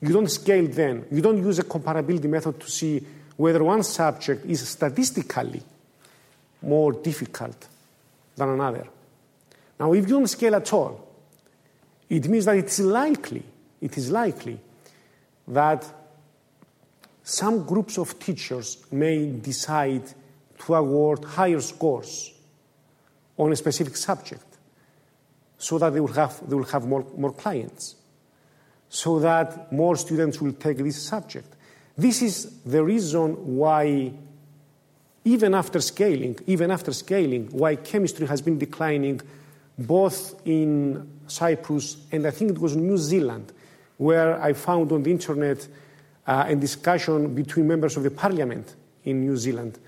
You 0.00 0.12
don't 0.12 0.30
scale 0.30 0.66
then. 0.66 1.06
You 1.10 1.22
don't 1.22 1.38
use 1.38 1.58
a 1.58 1.64
comparability 1.64 2.28
method 2.28 2.60
to 2.60 2.70
see 2.70 3.04
whether 3.36 3.62
one 3.62 3.82
subject 3.82 4.44
is 4.46 4.66
statistically 4.66 5.62
more 6.62 6.92
difficult 6.92 7.68
than 8.34 8.48
another. 8.50 8.86
Now, 9.78 9.92
if 9.92 10.08
you 10.08 10.14
don't 10.14 10.26
scale 10.26 10.54
at 10.54 10.72
all, 10.72 11.06
it 12.08 12.28
means 12.28 12.44
that 12.44 12.56
it's 12.56 12.80
likely, 12.80 13.42
it 13.80 13.96
is 13.98 14.10
likely 14.10 14.58
that 15.48 15.84
some 17.22 17.64
groups 17.64 17.98
of 17.98 18.18
teachers 18.18 18.84
may 18.90 19.30
decide 19.30 20.02
to 20.58 20.74
award 20.74 21.24
higher 21.24 21.60
scores 21.60 22.32
on 23.36 23.52
a 23.52 23.56
specific 23.56 23.96
subject 23.96 24.44
so 25.58 25.78
that 25.78 25.90
they 25.90 26.00
will 26.00 26.12
have, 26.12 26.40
they 26.48 26.54
will 26.54 26.64
have 26.64 26.86
more, 26.86 27.04
more 27.16 27.32
clients, 27.32 27.96
so 28.88 29.18
that 29.18 29.72
more 29.72 29.96
students 29.96 30.40
will 30.40 30.52
take 30.52 30.78
this 30.78 31.02
subject. 31.02 31.54
This 31.96 32.22
is 32.22 32.60
the 32.60 32.84
reason 32.84 33.56
why, 33.56 34.12
even 35.24 35.54
after 35.54 35.80
scaling, 35.80 36.38
even 36.46 36.70
after 36.70 36.92
scaling, 36.92 37.48
why 37.50 37.76
chemistry 37.76 38.26
has 38.26 38.40
been 38.40 38.58
declining 38.58 39.20
both 39.78 40.40
in 40.46 41.10
Cyprus 41.26 41.98
and 42.12 42.26
I 42.26 42.30
think 42.30 42.52
it 42.52 42.58
was 42.58 42.76
New 42.76 42.96
Zealand, 42.96 43.52
where 43.98 44.40
I 44.40 44.52
found 44.52 44.92
on 44.92 45.02
the 45.02 45.10
internet 45.10 45.66
uh, 46.26 46.44
a 46.48 46.56
discussion 46.56 47.34
between 47.34 47.66
members 47.66 47.96
of 47.96 48.02
the 48.02 48.10
parliament 48.10 48.74
in 49.04 49.20
New 49.20 49.36
Zealand, 49.36 49.78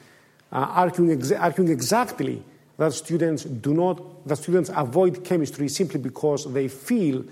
uh, 0.52 0.56
arguing, 0.56 1.18
exa- 1.18 1.40
arguing 1.40 1.70
exactly 1.70 2.42
that 2.76 2.92
students 2.92 3.44
do 3.44 3.74
not, 3.74 4.26
that 4.26 4.36
students 4.36 4.70
avoid 4.74 5.24
chemistry 5.24 5.68
simply 5.68 6.00
because 6.00 6.50
they 6.52 6.68
feel 6.68 7.24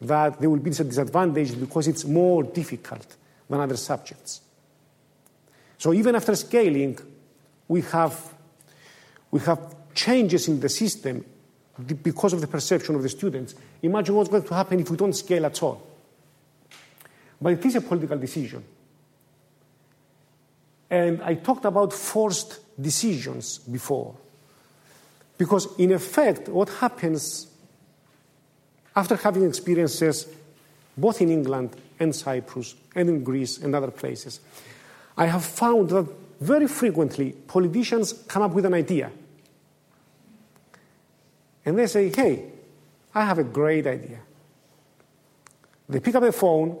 that 0.00 0.40
they 0.40 0.46
will 0.46 0.58
be 0.58 0.70
disadvantaged 0.70 1.58
because 1.58 1.88
it's 1.88 2.04
more 2.04 2.42
difficult 2.42 3.16
than 3.48 3.60
other 3.60 3.76
subjects. 3.76 4.42
So 5.78 5.94
even 5.94 6.14
after 6.14 6.34
scaling, 6.36 6.98
we 7.68 7.82
have, 7.82 8.34
we 9.30 9.40
have 9.40 9.74
changes 9.94 10.48
in 10.48 10.60
the 10.60 10.68
system 10.68 11.24
because 12.02 12.32
of 12.32 12.40
the 12.40 12.46
perception 12.46 12.94
of 12.94 13.02
the 13.02 13.08
students. 13.08 13.54
Imagine 13.82 14.14
what's 14.14 14.28
going 14.28 14.42
to 14.42 14.54
happen 14.54 14.80
if 14.80 14.90
we 14.90 14.96
don't 14.96 15.12
scale 15.12 15.46
at 15.46 15.62
all. 15.62 15.86
But 17.40 17.54
it 17.54 17.64
is 17.64 17.76
a 17.76 17.80
political 17.80 18.18
decision. 18.18 18.64
And 20.90 21.22
I 21.22 21.34
talked 21.34 21.64
about 21.64 21.92
forced 21.92 22.58
decisions 22.80 23.58
before. 23.58 24.14
Because, 25.38 25.68
in 25.78 25.92
effect, 25.92 26.48
what 26.48 26.68
happens 26.68 27.46
after 28.94 29.16
having 29.16 29.46
experiences 29.46 30.26
both 30.96 31.22
in 31.22 31.30
England 31.30 31.76
and 31.98 32.14
Cyprus 32.14 32.74
and 32.94 33.08
in 33.08 33.24
Greece 33.24 33.58
and 33.58 33.74
other 33.74 33.90
places, 33.90 34.40
I 35.16 35.26
have 35.26 35.44
found 35.44 35.90
that 35.90 36.06
very 36.40 36.66
frequently 36.66 37.32
politicians 37.32 38.12
come 38.26 38.42
up 38.42 38.52
with 38.52 38.66
an 38.66 38.74
idea. 38.74 39.10
And 41.70 41.78
they 41.78 41.86
say, 41.86 42.10
hey, 42.10 42.46
I 43.14 43.24
have 43.24 43.38
a 43.38 43.44
great 43.44 43.86
idea. 43.86 44.18
They 45.88 46.00
pick 46.00 46.16
up 46.16 46.24
the 46.24 46.32
phone 46.32 46.76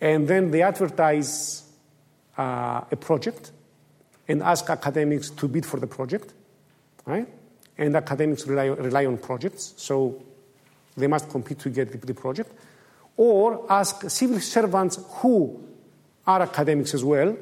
and 0.00 0.28
then 0.28 0.52
they 0.52 0.62
advertise 0.62 1.64
uh, 2.38 2.82
a 2.88 2.94
project 2.94 3.50
and 4.28 4.40
ask 4.44 4.70
academics 4.70 5.30
to 5.30 5.48
bid 5.48 5.66
for 5.66 5.80
the 5.80 5.88
project, 5.88 6.32
right? 7.06 7.26
And 7.76 7.96
academics 7.96 8.46
rely, 8.46 8.66
rely 8.66 9.06
on 9.06 9.18
projects, 9.18 9.74
so 9.76 10.22
they 10.96 11.08
must 11.08 11.28
compete 11.28 11.58
to 11.58 11.70
get 11.70 11.90
the, 11.90 11.98
the 11.98 12.14
project. 12.14 12.52
Or 13.16 13.66
ask 13.68 14.08
civil 14.10 14.38
servants 14.38 15.00
who 15.14 15.60
are 16.24 16.42
academics 16.42 16.94
as 16.94 17.02
well 17.02 17.36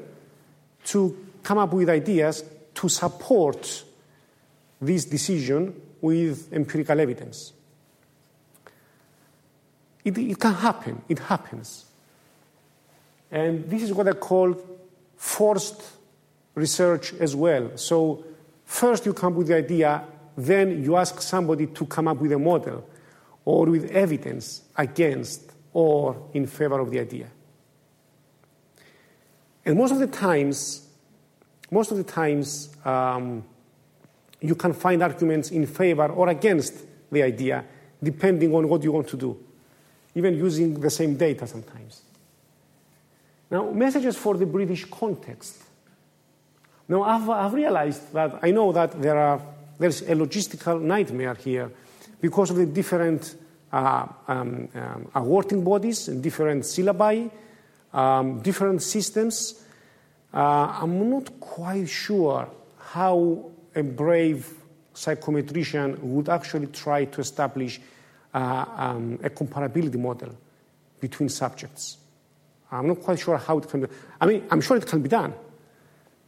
to 0.85 1.27
come 1.43 1.59
up 1.59 1.71
with 1.71 1.87
ideas 1.87 2.43
to 2.73 2.89
support 2.89 3.83
this 4.81 5.05
decision 5.05 5.83
with 6.01 6.51
empirical 6.53 6.99
evidence. 6.99 7.53
It, 10.03 10.17
it 10.17 10.39
can 10.39 10.53
happen, 10.53 11.01
it 11.09 11.19
happens. 11.19 11.85
And 13.31 13.69
this 13.69 13.83
is 13.83 13.93
what 13.93 14.07
I 14.07 14.13
call 14.13 14.55
forced 15.15 15.83
research 16.55 17.13
as 17.13 17.35
well. 17.35 17.77
So, 17.77 18.25
first 18.65 19.05
you 19.05 19.13
come 19.13 19.35
with 19.35 19.47
the 19.47 19.55
idea, 19.55 20.03
then 20.35 20.83
you 20.83 20.95
ask 20.95 21.21
somebody 21.21 21.67
to 21.67 21.85
come 21.85 22.07
up 22.07 22.17
with 22.17 22.31
a 22.31 22.39
model 22.39 22.87
or 23.45 23.65
with 23.65 23.91
evidence 23.91 24.63
against 24.77 25.51
or 25.73 26.29
in 26.33 26.47
favor 26.47 26.79
of 26.79 26.89
the 26.89 26.99
idea. 26.99 27.27
And 29.65 29.77
most 29.77 29.91
of 29.91 29.99
the 29.99 30.07
times, 30.07 30.87
most 31.69 31.91
of 31.91 31.97
the 31.97 32.03
times, 32.03 32.75
um, 32.85 33.43
you 34.41 34.55
can 34.55 34.73
find 34.73 35.03
arguments 35.03 35.51
in 35.51 35.65
favor 35.65 36.07
or 36.07 36.29
against 36.29 36.73
the 37.11 37.23
idea, 37.23 37.63
depending 38.01 38.53
on 38.53 38.67
what 38.67 38.83
you 38.83 38.91
want 38.91 39.07
to 39.09 39.17
do, 39.17 39.37
even 40.15 40.35
using 40.35 40.79
the 40.79 40.89
same 40.89 41.15
data 41.15 41.45
sometimes. 41.47 42.01
Now, 43.51 43.71
messages 43.71 44.15
for 44.15 44.37
the 44.37 44.45
British 44.45 44.85
context. 44.85 45.63
Now, 46.87 47.03
I've, 47.03 47.29
I've 47.29 47.53
realized 47.53 48.13
that 48.13 48.39
I 48.41 48.51
know 48.51 48.71
that 48.71 49.01
there 49.01 49.17
are, 49.17 49.41
there's 49.77 50.01
a 50.03 50.15
logistical 50.15 50.81
nightmare 50.81 51.33
here 51.33 51.71
because 52.21 52.51
of 52.51 52.57
the 52.57 52.65
different 52.65 53.35
uh, 53.71 54.07
um, 54.27 54.67
um, 54.73 55.11
awarding 55.15 55.63
bodies 55.63 56.07
and 56.07 56.23
different 56.23 56.63
syllabi, 56.63 57.29
um, 57.93 58.41
different 58.41 58.81
systems. 58.81 59.63
Uh, 60.33 60.79
I'm 60.81 61.09
not 61.09 61.39
quite 61.39 61.89
sure 61.89 62.49
how 62.77 63.51
a 63.75 63.83
brave 63.83 64.53
psychometrician 64.93 65.99
would 65.99 66.29
actually 66.29 66.67
try 66.67 67.05
to 67.05 67.21
establish 67.21 67.79
uh, 68.33 68.65
um, 68.75 69.19
a 69.23 69.29
comparability 69.29 69.97
model 69.97 70.35
between 70.99 71.29
subjects. 71.29 71.97
I'm 72.71 72.87
not 72.87 73.01
quite 73.01 73.19
sure 73.19 73.37
how 73.37 73.57
it 73.57 73.69
can 73.69 73.81
be. 73.81 73.87
I 74.21 74.25
mean, 74.25 74.45
I'm 74.51 74.61
sure 74.61 74.77
it 74.77 74.85
can 74.85 75.01
be 75.01 75.09
done. 75.09 75.33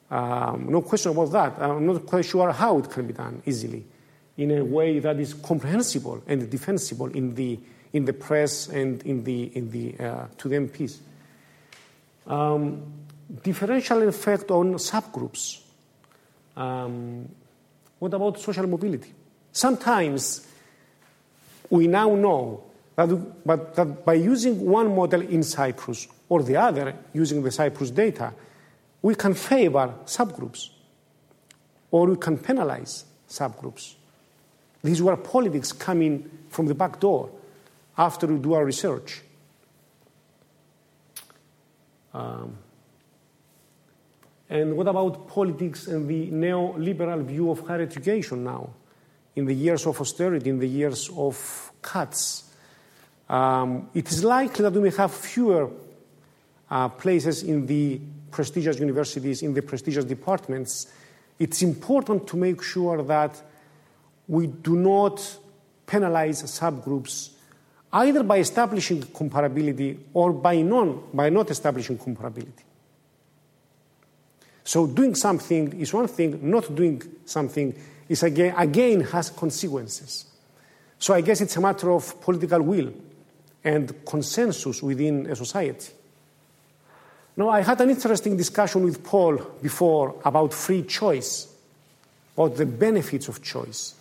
Um, 0.10 0.68
no 0.70 0.82
question 0.82 1.12
about 1.12 1.32
that. 1.32 1.62
I'm 1.62 1.86
not 1.86 2.06
quite 2.06 2.26
sure 2.26 2.52
how 2.52 2.80
it 2.80 2.89
can 2.89 3.08
be 3.08 3.14
done 3.14 3.42
easily 3.46 3.86
in 4.38 4.52
a 4.52 4.64
way 4.64 5.00
that 5.00 5.20
is 5.20 5.34
comprehensible 5.34 6.22
and 6.28 6.50
defensible 6.50 7.08
in 7.08 7.36
the, 7.36 7.60
in 7.94 8.06
the 8.06 8.14
press 8.14 8.68
and 8.68 9.04
in 9.04 9.24
the, 9.24 9.56
in 9.56 9.70
the, 9.72 9.96
uh, 10.00 10.26
to 10.38 10.50
the 10.50 10.56
MPs. 10.56 10.98
Um, 12.28 12.84
differential 13.44 14.08
effect 14.08 14.52
on 14.52 14.74
subgroups. 14.76 15.62
Um, 16.56 17.30
what 17.99 18.14
about 18.14 18.39
social 18.39 18.68
mobility? 18.68 19.14
Sometimes 19.52 20.47
we 21.70 21.88
now 21.88 22.16
know 22.16 22.64
that, 22.95 23.45
but, 23.45 23.76
that 23.76 24.06
by 24.06 24.14
using 24.16 24.66
one 24.66 24.95
model 24.95 25.22
in 25.22 25.43
Cyprus 25.43 26.08
or 26.30 26.43
the 26.43 26.58
other 26.58 26.95
using 27.14 27.41
the 27.43 27.52
Cyprus 27.52 27.91
data, 27.91 28.34
we 29.02 29.16
can 29.16 29.34
favor 29.34 29.93
subgroups 30.06 30.70
or 31.89 32.08
we 32.08 32.18
can 32.18 32.38
penalize 32.38 33.06
subgroups. 33.30 33.95
This 34.84 34.93
is 34.93 35.02
where 35.02 35.18
politics 35.18 35.72
come 35.72 36.02
in 36.02 36.30
from 36.49 36.68
the 36.68 36.76
back 36.76 36.99
door 36.99 37.30
after 37.97 38.28
we 38.28 38.38
do 38.39 38.54
our 38.54 38.66
research. 38.66 39.22
Um, 42.14 42.58
and 44.52 44.76
what 44.76 44.86
about 44.89 45.30
politics 45.30 45.88
and 45.88 46.10
the 46.10 46.30
neoliberal 46.30 47.24
view 47.24 47.52
of 47.52 47.66
higher 47.66 47.82
education 47.82 48.43
now? 48.43 48.70
In 49.38 49.45
the 49.45 49.56
years 49.56 49.86
of 49.86 50.02
austerity, 50.02 50.49
in 50.49 50.60
the 50.60 50.68
years 50.68 51.10
of 51.16 51.72
cuts, 51.82 52.52
um, 53.30 53.89
it 53.93 54.12
is 54.12 54.26
likely 54.26 54.64
that 54.64 54.74
we 54.74 54.82
may 54.82 54.89
have 54.97 55.14
fewer 55.14 55.72
uh, 56.70 56.89
places 56.89 57.43
in 57.43 57.66
the 57.66 58.02
prestigious 58.30 58.78
universities, 58.78 59.41
in 59.41 59.54
the 59.54 59.62
prestigious 59.62 60.04
departments. 60.04 60.91
It's 61.39 61.62
important 61.62 62.28
to 62.28 62.36
make 62.36 62.62
sure 62.62 63.02
that 63.04 63.41
we 64.28 64.47
do 64.47 64.76
not 64.76 65.38
penalize 65.88 66.43
subgroups 66.43 67.30
either 67.93 68.24
by 68.24 68.39
establishing 68.39 69.02
comparability 69.02 69.97
or 70.14 70.34
by, 70.34 70.62
non, 70.62 71.04
by 71.14 71.30
not 71.30 71.49
establishing 71.49 71.97
comparability. 71.97 72.64
So 74.64 74.88
doing 74.88 75.16
something 75.16 75.80
is 75.80 75.93
one 75.93 76.07
thing, 76.07 76.39
not 76.49 76.74
doing 76.74 77.01
something 77.26 77.76
is 78.07 78.24
again, 78.24 78.53
again 78.57 79.01
has 79.01 79.30
consequences. 79.30 80.26
So 80.99 81.14
I 81.14 81.22
guess 81.22 81.41
it's 81.41 81.55
a 81.55 81.62
matter 81.62 81.91
of 81.91 82.22
political 82.22 82.62
will 82.62 82.93
and 83.64 84.05
consensus 84.05 84.82
within 84.84 85.28
a 85.28 85.36
society. 85.36 85.93
Now, 87.38 87.49
I 87.49 87.62
had 87.62 87.80
an 87.82 87.89
interesting 87.89 88.36
discussion 88.38 88.84
with 88.84 89.03
Paul 89.03 89.38
before 89.62 90.16
about 90.26 90.53
free 90.53 90.84
choice, 90.84 91.47
about 92.36 92.57
the 92.57 92.66
benefits 92.66 93.30
of 93.30 93.41
choice, 93.41 93.95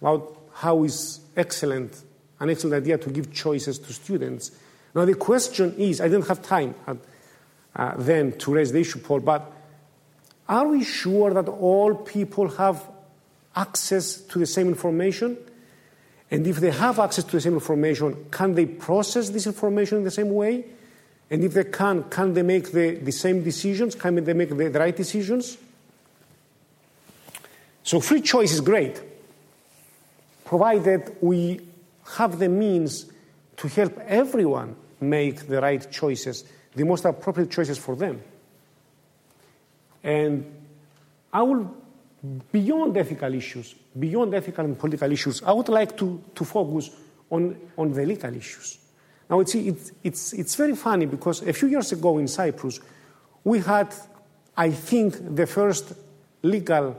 about 0.00 0.38
how 0.54 0.84
is 0.84 1.20
excellent, 1.36 2.00
an 2.40 2.50
excellent 2.50 2.82
idea 2.82 2.96
to 2.98 3.10
give 3.10 3.32
choices 3.32 3.78
to 3.80 3.92
students. 3.92 4.52
Now, 4.94 5.04
the 5.04 5.14
question 5.14 5.74
is 5.76 6.00
I 6.00 6.08
didn't 6.08 6.28
have 6.28 6.42
time. 6.42 6.74
uh, 7.76 7.94
then 7.98 8.38
to 8.38 8.54
raise 8.54 8.70
the 8.70 8.80
issue, 8.80 9.00
Paul, 9.00 9.20
but 9.20 9.50
are 10.48 10.68
we 10.68 10.84
sure 10.84 11.32
that 11.32 11.48
all 11.48 11.94
people 11.94 12.48
have 12.48 12.86
access 13.56 14.16
to 14.16 14.38
the 14.38 14.46
same 14.46 14.68
information? 14.68 15.38
And 16.30 16.46
if 16.46 16.56
they 16.56 16.70
have 16.70 16.98
access 16.98 17.24
to 17.24 17.32
the 17.32 17.40
same 17.40 17.54
information, 17.54 18.26
can 18.30 18.54
they 18.54 18.66
process 18.66 19.30
this 19.30 19.46
information 19.46 19.98
in 19.98 20.04
the 20.04 20.10
same 20.10 20.30
way? 20.34 20.64
And 21.30 21.42
if 21.42 21.54
they 21.54 21.64
can, 21.64 22.04
can 22.04 22.34
they 22.34 22.42
make 22.42 22.72
the, 22.72 22.96
the 22.96 23.12
same 23.12 23.42
decisions? 23.42 23.94
Can 23.94 24.22
they 24.22 24.32
make 24.32 24.50
the, 24.50 24.68
the 24.68 24.78
right 24.78 24.94
decisions? 24.94 25.56
So 27.82 28.00
free 28.00 28.20
choice 28.20 28.52
is 28.52 28.60
great, 28.60 29.00
provided 30.44 31.16
we 31.20 31.60
have 32.16 32.38
the 32.38 32.48
means 32.48 33.06
to 33.58 33.68
help 33.68 33.98
everyone 34.06 34.76
make 35.00 35.46
the 35.46 35.60
right 35.60 35.90
choices, 35.90 36.44
the 36.74 36.84
most 36.84 37.04
appropriate 37.04 37.50
choices 37.50 37.78
for 37.78 37.94
them. 37.94 38.22
And 40.04 40.44
I 41.32 41.42
will, 41.42 41.74
beyond 42.52 42.96
ethical 42.96 43.34
issues, 43.34 43.74
beyond 43.98 44.34
ethical 44.34 44.64
and 44.64 44.78
political 44.78 45.10
issues, 45.10 45.42
I 45.42 45.52
would 45.52 45.70
like 45.70 45.96
to, 45.96 46.22
to 46.34 46.44
focus 46.44 46.90
on, 47.30 47.56
on 47.76 47.92
the 47.92 48.04
legal 48.04 48.36
issues. 48.36 48.78
Now, 49.30 49.40
it's, 49.40 49.54
it's, 49.54 49.92
it's, 50.02 50.32
it's 50.34 50.54
very 50.54 50.76
funny 50.76 51.06
because 51.06 51.42
a 51.42 51.52
few 51.54 51.68
years 51.68 51.90
ago 51.92 52.18
in 52.18 52.28
Cyprus, 52.28 52.78
we 53.42 53.60
had, 53.60 53.94
I 54.56 54.70
think, 54.70 55.34
the 55.34 55.46
first 55.46 55.94
legal 56.42 56.96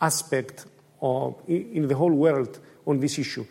aspect 0.00 0.66
of, 1.02 1.34
in 1.48 1.88
the 1.88 1.96
whole 1.96 2.12
world 2.12 2.60
on 2.86 3.00
this 3.00 3.18
issue. 3.18 3.44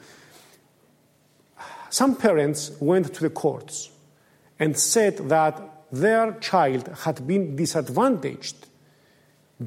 Some 1.89 2.16
parents 2.16 2.72
went 2.80 3.14
to 3.14 3.22
the 3.22 3.30
courts 3.30 3.89
and 4.58 4.78
said 4.80 5.18
that 5.30 5.62
their 5.91 6.34
child 6.39 6.88
had 7.04 7.28
been 7.28 7.56
disadvantaged 7.56 8.68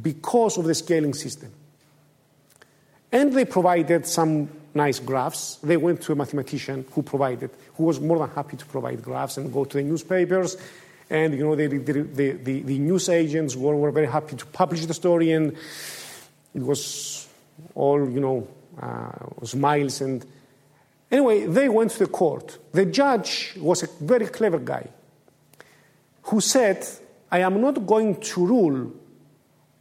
because 0.03 0.59
of 0.59 0.65
the 0.65 0.75
scaling 0.75 1.15
system. 1.15 1.53
And 3.11 3.33
they 3.33 3.45
provided 3.45 4.07
some 4.07 4.51
nice 4.75 4.99
graphs. 4.99 5.57
They 5.63 5.77
went 5.77 6.03
to 6.03 6.13
a 6.13 6.17
mathematician 6.17 6.85
who 6.93 7.03
provided, 7.03 7.51
who 7.77 7.85
was 7.85 8.01
more 8.01 8.19
than 8.19 8.31
happy 8.31 8.57
to 8.57 8.67
provide 8.67 9.03
graphs 9.03 9.39
and 9.39 9.53
go 9.53 9.65
to 9.65 9.77
the 9.79 9.83
newspapers. 9.83 10.57
And 11.09 11.35
you 11.35 11.45
know, 11.45 11.57
the, 11.57 11.67
the, 11.67 12.03
the, 12.03 12.61
the 12.63 12.79
news 12.79 13.09
agents 13.09 13.57
were, 13.57 13.75
were, 13.75 13.91
very 13.91 14.07
happy 14.07 14.37
to 14.37 14.45
publish 14.47 14.85
the 14.85 14.93
story, 14.93 15.33
and 15.33 15.57
it 16.55 16.63
was 16.63 17.27
all 17.75 17.99
you 18.11 18.21
know, 18.21 18.49
uh, 18.81 19.45
smiles 19.45 20.01
and. 20.01 20.25
Anyway, 21.11 21.47
they 21.47 21.71
went 21.71 21.91
to 21.93 22.01
the 22.01 22.07
court. 22.07 22.59
The 22.73 22.85
judge 22.85 23.55
was 23.57 23.83
a 23.83 23.89
very 24.05 24.27
clever 24.27 24.59
guy 24.59 24.89
who 26.25 26.39
said, 26.43 26.87
I 27.33 27.39
am 27.39 27.63
not 27.63 27.87
going 27.87 28.21
to 28.21 28.47
rule 28.47 28.93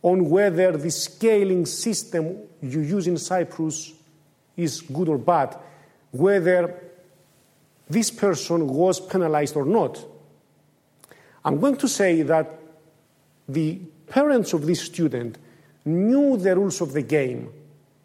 on 0.02 0.30
whether 0.30 0.72
the 0.78 0.92
scaling 0.92 1.66
system 1.66 2.38
you 2.62 2.82
use 2.82 3.08
in 3.08 3.18
Cyprus 3.18 3.94
is 4.56 4.82
good 4.82 5.10
or 5.10 5.18
bad, 5.18 5.58
whether 6.12 6.74
this 7.90 8.12
person 8.12 8.68
was 8.68 9.00
penalized 9.00 9.56
or 9.56 9.66
not. 9.66 10.04
I'm 11.44 11.60
going 11.60 11.78
to 11.78 11.88
say 11.88 12.22
that 12.24 12.60
the 13.48 13.80
parents 14.08 14.54
of 14.54 14.66
this 14.66 14.82
student 14.82 15.38
knew 15.86 16.38
the 16.38 16.56
rules 16.56 16.82
of 16.82 16.94
the 16.94 17.02
game 17.02 17.50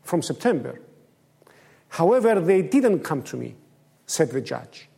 from 0.03 0.23
September. 0.23 0.81
However, 1.89 2.41
they 2.41 2.63
didn't 2.63 3.01
come 3.01 3.23
to 3.25 3.37
me, 3.37 3.55
said 4.07 4.31
the 4.31 4.41
judge. 4.41 4.89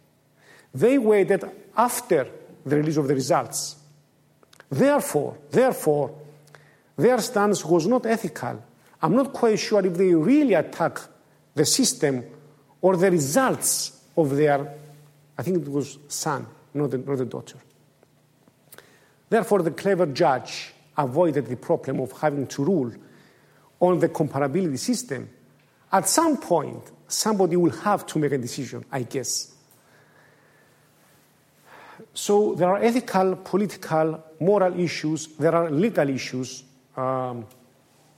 They 0.74 0.98
waited 0.98 1.44
after 1.76 2.28
the 2.64 2.76
release 2.76 2.96
of 2.96 3.08
the 3.08 3.14
results. 3.14 3.76
Therefore, 4.70 5.36
therefore, 5.50 6.14
their 6.96 7.18
stance 7.18 7.64
was 7.64 7.86
not 7.86 8.06
ethical. 8.06 8.62
I'm 9.02 9.14
not 9.14 9.32
quite 9.32 9.58
sure 9.58 9.84
if 9.84 9.94
they 9.94 10.14
really 10.14 10.54
attack 10.54 11.00
the 11.54 11.64
system 11.64 12.24
or 12.80 12.96
the 12.96 13.10
results 13.10 14.00
of 14.16 14.36
their, 14.36 14.74
I 15.36 15.42
think 15.42 15.66
it 15.66 15.70
was 15.70 15.98
son, 16.08 16.46
not 16.72 16.90
the, 16.90 16.98
not 16.98 17.18
the 17.18 17.24
daughter. 17.24 17.58
Therefore, 19.28 19.62
the 19.62 19.72
clever 19.72 20.06
judge 20.06 20.72
avoided 20.96 21.46
the 21.46 21.56
problem 21.56 22.00
of 22.00 22.12
having 22.12 22.46
to 22.46 22.64
rule 22.64 22.92
on 23.80 23.98
the 23.98 24.08
comparability 24.08 24.78
system. 24.78 25.28
At 25.92 26.08
some 26.08 26.36
point, 26.36 26.82
somebody 27.08 27.56
will 27.56 27.70
have 27.70 28.06
to 28.06 28.18
make 28.18 28.32
a 28.32 28.38
decision, 28.38 28.84
I 28.90 29.02
guess. 29.02 29.52
So 32.12 32.54
there 32.54 32.68
are 32.68 32.82
ethical, 32.82 33.36
political, 33.36 34.22
moral 34.40 34.78
issues, 34.78 35.26
there 35.38 35.54
are 35.54 35.70
legal 35.70 36.08
issues, 36.08 36.62
um, 36.96 37.46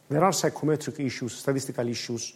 there 0.08 0.22
are 0.22 0.32
psychometric 0.32 1.00
issues, 1.00 1.34
statistical 1.34 1.88
issues. 1.88 2.32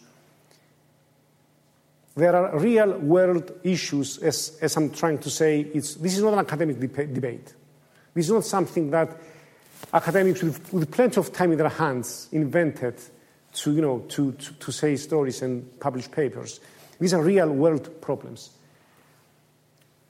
There 2.15 2.35
are 2.35 2.59
real 2.59 2.97
world 2.99 3.59
issues, 3.63 4.17
as, 4.17 4.57
as 4.61 4.75
I'm 4.75 4.89
trying 4.89 5.19
to 5.19 5.29
say. 5.29 5.61
It's, 5.61 5.95
this 5.95 6.17
is 6.17 6.23
not 6.23 6.33
an 6.33 6.39
academic 6.39 6.79
de- 6.79 7.07
debate. 7.07 7.53
This 8.13 8.25
is 8.25 8.31
not 8.31 8.43
something 8.43 8.91
that 8.91 9.17
academics 9.93 10.43
with, 10.43 10.73
with, 10.73 10.91
plenty 10.91 11.19
of 11.19 11.31
time 11.31 11.53
in 11.53 11.57
their 11.57 11.69
hands 11.69 12.27
invented 12.31 12.95
to, 13.53 13.73
you 13.73 13.81
know, 13.81 13.99
to, 14.09 14.33
to, 14.33 14.53
to 14.53 14.71
say 14.71 14.95
stories 14.97 15.41
and 15.41 15.79
publish 15.79 16.11
papers. 16.11 16.59
These 16.99 17.13
are 17.13 17.23
real 17.23 17.49
world 17.49 18.01
problems. 18.01 18.51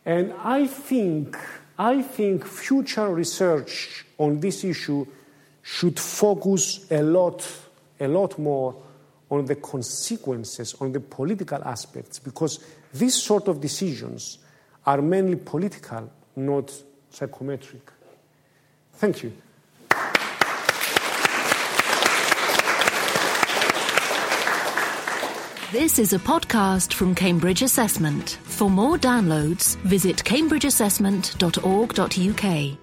And 0.05 0.33
I 0.39 0.65
think, 0.65 1.37
I 1.77 2.01
think 2.01 2.45
future 2.45 3.07
research 3.09 4.05
on 4.17 4.39
this 4.39 4.63
issue 4.63 5.05
should 5.61 5.99
focus 5.99 6.89
a 6.91 7.01
lot, 7.01 7.45
a 7.99 8.07
lot 8.07 8.39
more 8.39 8.75
on 9.29 9.45
the 9.45 9.55
consequences, 9.55 10.75
on 10.81 10.91
the 10.91 10.99
political 10.99 11.63
aspects, 11.63 12.19
because 12.19 12.59
these 12.93 13.15
sort 13.15 13.47
of 13.47 13.61
decisions 13.61 14.39
are 14.85 15.01
mainly 15.01 15.37
political, 15.37 16.11
not 16.35 16.73
psychometric. 17.09 17.89
Thank 18.93 19.23
you. 19.23 19.31
This 25.71 25.99
is 25.99 26.11
a 26.11 26.19
podcast 26.19 26.93
from 26.93 27.15
Cambridge 27.15 27.61
Assessment. 27.61 28.39
For 28.43 28.69
more 28.69 28.97
downloads, 28.97 29.77
visit 29.83 30.17
cambridgeassessment.org.uk. 30.17 32.80